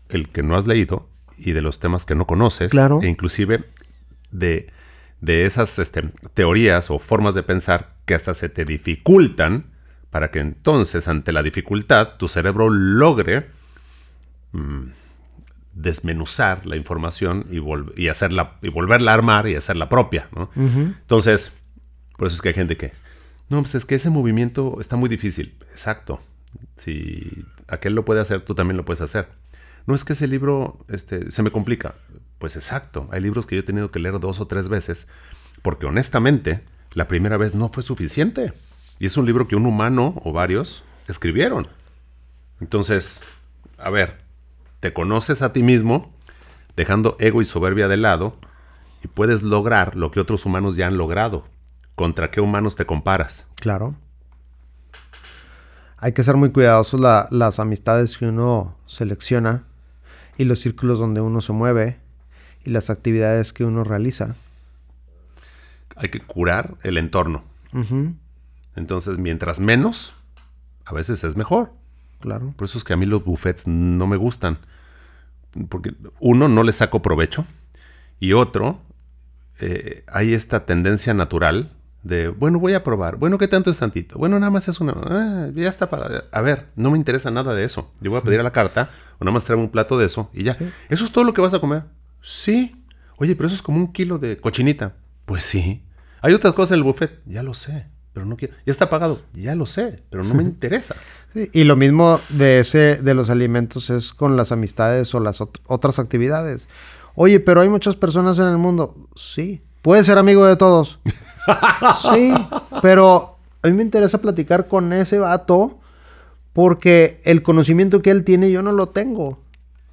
el 0.08 0.30
que 0.30 0.42
no 0.42 0.56
has 0.56 0.66
leído 0.66 1.08
y 1.38 1.52
de 1.52 1.62
los 1.62 1.78
temas 1.78 2.04
que 2.04 2.16
no 2.16 2.26
conoces. 2.26 2.72
Claro. 2.72 2.98
E 3.02 3.06
inclusive 3.06 3.66
de, 4.32 4.72
esas 5.24 5.78
este, 5.78 6.02
teorías 6.34 6.90
o 6.90 6.98
formas 6.98 7.34
de 7.34 7.44
pensar 7.44 7.94
que 8.04 8.14
hasta 8.14 8.34
se 8.34 8.48
te 8.48 8.64
dificultan 8.64 9.66
para 10.10 10.32
que 10.32 10.40
entonces 10.40 11.06
ante 11.06 11.30
la 11.30 11.44
dificultad 11.44 12.16
tu 12.18 12.26
cerebro 12.26 12.68
logre 12.68 13.46
mm, 14.50 14.86
desmenuzar 15.72 16.66
la 16.66 16.74
información 16.74 17.46
y, 17.48 17.60
y, 17.96 18.08
hacerla, 18.08 18.56
y 18.60 18.70
volverla 18.70 19.12
a 19.12 19.14
armar 19.14 19.46
y 19.46 19.54
hacerla 19.54 19.88
propia. 19.88 20.28
Entonces, 20.56 21.52
por 22.16 22.26
eso 22.26 22.34
es 22.34 22.42
que 22.42 22.48
hay 22.48 22.54
gente 22.54 22.76
que 22.76 22.90
No, 23.50 23.60
pues 23.60 23.76
es 23.76 23.84
que 23.84 23.94
ese 23.94 24.10
movimiento 24.10 24.78
está 24.80 24.96
muy 24.96 25.08
difícil. 25.08 25.54
Exacto. 25.70 26.20
Si 26.76 27.44
aquel 27.68 27.94
lo 27.94 28.04
puede 28.04 28.20
hacer, 28.20 28.42
tú 28.42 28.54
también 28.54 28.76
lo 28.76 28.84
puedes 28.84 29.00
hacer. 29.00 29.28
No 29.86 29.94
es 29.94 30.04
que 30.04 30.14
ese 30.14 30.26
libro 30.26 30.84
este, 30.88 31.30
se 31.30 31.42
me 31.42 31.50
complica. 31.50 31.94
Pues 32.38 32.56
exacto. 32.56 33.08
Hay 33.10 33.20
libros 33.20 33.46
que 33.46 33.56
yo 33.56 33.60
he 33.60 33.64
tenido 33.64 33.90
que 33.90 33.98
leer 33.98 34.18
dos 34.20 34.40
o 34.40 34.46
tres 34.46 34.68
veces 34.68 35.06
porque 35.62 35.86
honestamente 35.86 36.62
la 36.92 37.08
primera 37.08 37.36
vez 37.36 37.54
no 37.54 37.68
fue 37.68 37.82
suficiente. 37.82 38.52
Y 38.98 39.06
es 39.06 39.16
un 39.16 39.26
libro 39.26 39.48
que 39.48 39.56
un 39.56 39.66
humano 39.66 40.14
o 40.24 40.32
varios 40.32 40.84
escribieron. 41.08 41.66
Entonces, 42.60 43.22
a 43.78 43.90
ver, 43.90 44.18
te 44.80 44.92
conoces 44.92 45.42
a 45.42 45.52
ti 45.52 45.62
mismo, 45.62 46.14
dejando 46.76 47.16
ego 47.18 47.40
y 47.40 47.44
soberbia 47.44 47.88
de 47.88 47.96
lado, 47.96 48.36
y 49.02 49.08
puedes 49.08 49.42
lograr 49.42 49.96
lo 49.96 50.10
que 50.10 50.20
otros 50.20 50.46
humanos 50.46 50.76
ya 50.76 50.86
han 50.86 50.96
logrado. 50.96 51.46
¿Contra 51.94 52.30
qué 52.30 52.40
humanos 52.40 52.76
te 52.76 52.86
comparas? 52.86 53.46
Claro. 53.56 53.96
Hay 56.04 56.12
que 56.12 56.22
ser 56.22 56.36
muy 56.36 56.50
cuidadosos 56.50 57.00
las 57.00 57.58
amistades 57.58 58.18
que 58.18 58.26
uno 58.26 58.76
selecciona 58.84 59.64
y 60.36 60.44
los 60.44 60.60
círculos 60.60 60.98
donde 60.98 61.22
uno 61.22 61.40
se 61.40 61.54
mueve 61.54 61.98
y 62.62 62.68
las 62.68 62.90
actividades 62.90 63.54
que 63.54 63.64
uno 63.64 63.84
realiza. 63.84 64.36
Hay 65.96 66.10
que 66.10 66.20
curar 66.20 66.74
el 66.82 66.98
entorno. 66.98 67.42
Entonces, 68.76 69.16
mientras 69.16 69.60
menos, 69.60 70.12
a 70.84 70.92
veces 70.92 71.24
es 71.24 71.38
mejor. 71.38 71.72
Claro. 72.20 72.52
Por 72.54 72.66
eso 72.66 72.76
es 72.76 72.84
que 72.84 72.92
a 72.92 72.98
mí 72.98 73.06
los 73.06 73.24
buffets 73.24 73.66
no 73.66 74.06
me 74.06 74.18
gustan. 74.18 74.58
Porque 75.70 75.94
uno, 76.20 76.48
no 76.48 76.64
le 76.64 76.72
saco 76.72 77.00
provecho. 77.00 77.46
Y 78.20 78.34
otro, 78.34 78.78
eh, 79.58 80.04
hay 80.08 80.34
esta 80.34 80.66
tendencia 80.66 81.14
natural 81.14 81.72
de, 82.04 82.28
bueno, 82.28 82.60
voy 82.60 82.74
a 82.74 82.84
probar. 82.84 83.16
Bueno, 83.16 83.38
¿qué 83.38 83.48
tanto 83.48 83.70
es 83.70 83.78
tantito? 83.78 84.18
Bueno, 84.18 84.38
nada 84.38 84.50
más 84.50 84.68
es 84.68 84.78
una... 84.80 84.92
Ah, 84.92 85.48
ya 85.54 85.68
está 85.68 85.90
para... 85.90 86.24
A 86.30 86.40
ver, 86.42 86.68
no 86.76 86.90
me 86.90 86.98
interesa 86.98 87.30
nada 87.30 87.54
de 87.54 87.64
eso. 87.64 87.90
Yo 88.00 88.10
voy 88.10 88.20
a 88.20 88.22
pedir 88.22 88.40
a 88.40 88.42
la 88.42 88.52
carta, 88.52 88.90
o 89.18 89.24
nada 89.24 89.32
más 89.32 89.44
traerme 89.44 89.64
un 89.64 89.70
plato 89.70 89.98
de 89.98 90.06
eso 90.06 90.30
y 90.32 90.44
ya. 90.44 90.56
¿Eso 90.88 91.04
es 91.04 91.10
todo 91.10 91.24
lo 91.24 91.34
que 91.34 91.40
vas 91.40 91.54
a 91.54 91.60
comer? 91.60 91.84
Sí. 92.22 92.76
Oye, 93.16 93.34
pero 93.34 93.46
eso 93.46 93.56
es 93.56 93.62
como 93.62 93.78
un 93.78 93.92
kilo 93.92 94.18
de 94.18 94.36
cochinita. 94.36 94.94
Pues 95.24 95.42
sí. 95.42 95.82
Hay 96.20 96.34
otras 96.34 96.52
cosas 96.52 96.72
en 96.72 96.78
el 96.78 96.84
buffet. 96.84 97.22
Ya 97.26 97.42
lo 97.42 97.54
sé 97.54 97.94
pero 98.14 98.24
no 98.26 98.36
quiero. 98.36 98.54
Ya 98.64 98.70
está 98.70 98.88
pagado, 98.88 99.20
ya 99.34 99.56
lo 99.56 99.66
sé, 99.66 100.02
pero 100.08 100.22
no 100.22 100.34
me 100.34 100.42
interesa. 100.44 100.94
y 101.34 101.64
lo 101.64 101.76
mismo 101.76 102.18
de 102.30 102.60
ese, 102.60 103.02
de 103.02 103.12
los 103.12 103.28
alimentos 103.28 103.90
es 103.90 104.12
con 104.14 104.36
las 104.36 104.52
amistades 104.52 105.12
o 105.14 105.20
las 105.20 105.42
otras 105.66 105.98
actividades. 105.98 106.68
Oye, 107.16 107.40
pero 107.40 107.60
hay 107.60 107.68
muchas 107.68 107.96
personas 107.96 108.38
en 108.38 108.46
el 108.46 108.56
mundo. 108.56 109.08
Sí. 109.16 109.62
Puedes 109.84 110.06
ser 110.06 110.16
amigo 110.16 110.46
de 110.46 110.56
todos. 110.56 110.98
sí. 112.10 112.32
Pero 112.80 113.36
a 113.62 113.68
mí 113.68 113.74
me 113.74 113.82
interesa 113.82 114.16
platicar 114.16 114.66
con 114.66 114.94
ese 114.94 115.18
vato 115.18 115.78
porque 116.54 117.20
el 117.24 117.42
conocimiento 117.42 118.00
que 118.00 118.10
él 118.10 118.24
tiene 118.24 118.50
yo 118.50 118.62
no 118.62 118.72
lo 118.72 118.88
tengo. 118.88 119.42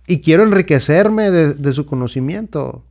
Y 0.08 0.22
quiero 0.22 0.44
enriquecerme 0.44 1.30
de 1.30 1.74
su 1.74 1.86
conocimiento. 1.86 2.86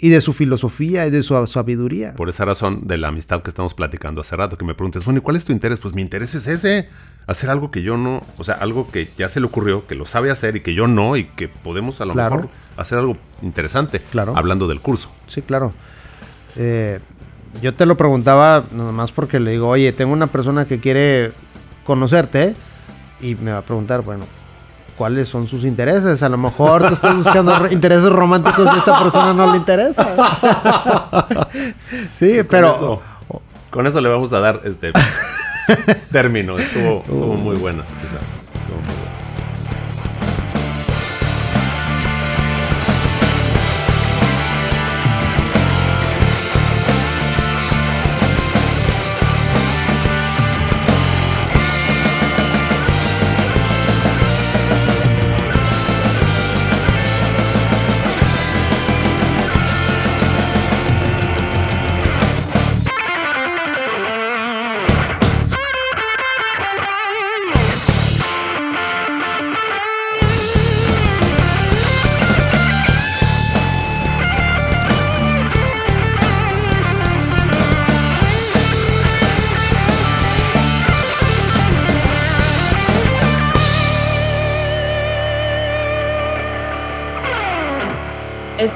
Y 0.00 0.08
de 0.08 0.22
su 0.22 0.32
filosofía 0.32 1.06
y 1.06 1.10
de 1.10 1.22
su 1.22 1.46
sabiduría. 1.46 2.14
Por 2.14 2.30
esa 2.30 2.46
razón 2.46 2.86
de 2.86 2.96
la 2.96 3.08
amistad 3.08 3.42
que 3.42 3.50
estamos 3.50 3.74
platicando 3.74 4.22
hace 4.22 4.34
rato, 4.34 4.56
que 4.56 4.64
me 4.64 4.74
preguntes, 4.74 5.04
bueno, 5.04 5.18
¿y 5.18 5.20
cuál 5.20 5.36
es 5.36 5.44
tu 5.44 5.52
interés? 5.52 5.80
Pues 5.80 5.92
mi 5.92 6.00
interés 6.00 6.34
es 6.34 6.46
ese, 6.46 6.88
hacer 7.26 7.50
algo 7.50 7.70
que 7.70 7.82
yo 7.82 7.98
no, 7.98 8.22
o 8.38 8.44
sea, 8.44 8.54
algo 8.54 8.90
que 8.90 9.10
ya 9.18 9.28
se 9.28 9.40
le 9.40 9.46
ocurrió, 9.46 9.86
que 9.86 9.94
lo 9.94 10.06
sabe 10.06 10.30
hacer 10.30 10.56
y 10.56 10.60
que 10.62 10.72
yo 10.72 10.86
no, 10.86 11.18
y 11.18 11.24
que 11.24 11.48
podemos 11.48 12.00
a 12.00 12.06
lo 12.06 12.14
mejor 12.14 12.48
hacer 12.78 12.96
algo 12.96 13.18
interesante, 13.42 14.00
claro. 14.00 14.34
hablando 14.34 14.66
del 14.68 14.80
curso. 14.80 15.10
Sí, 15.26 15.42
claro. 15.42 15.74
Eh, 16.56 17.00
yo 17.62 17.74
te 17.74 17.86
lo 17.86 17.96
preguntaba 17.96 18.62
nomás 18.72 19.12
porque 19.12 19.40
le 19.40 19.52
digo, 19.52 19.68
oye, 19.68 19.92
tengo 19.92 20.12
una 20.12 20.26
persona 20.26 20.66
que 20.66 20.80
quiere 20.80 21.32
conocerte 21.84 22.54
y 23.20 23.34
me 23.34 23.52
va 23.52 23.58
a 23.58 23.62
preguntar, 23.62 24.02
bueno, 24.02 24.24
cuáles 24.96 25.28
son 25.28 25.46
sus 25.46 25.64
intereses. 25.64 26.22
A 26.22 26.28
lo 26.28 26.38
mejor 26.38 26.86
tú 26.86 26.94
estás 26.94 27.16
buscando 27.16 27.70
intereses 27.70 28.10
románticos 28.10 28.66
y 28.66 28.68
a 28.68 28.78
esta 28.78 28.98
persona 28.98 29.32
no 29.32 29.50
le 29.52 29.58
interesa. 29.58 30.06
sí, 32.12 32.40
pero... 32.48 33.00
Con 33.70 33.86
eso, 33.86 34.00
le 34.00 34.08
vamos 34.08 34.32
a 34.32 34.40
dar 34.40 34.60
este 34.64 34.92
término. 36.10 36.56
Estuvo, 36.58 37.00
estuvo 37.00 37.34
muy 37.34 37.56
buena. 37.56 37.84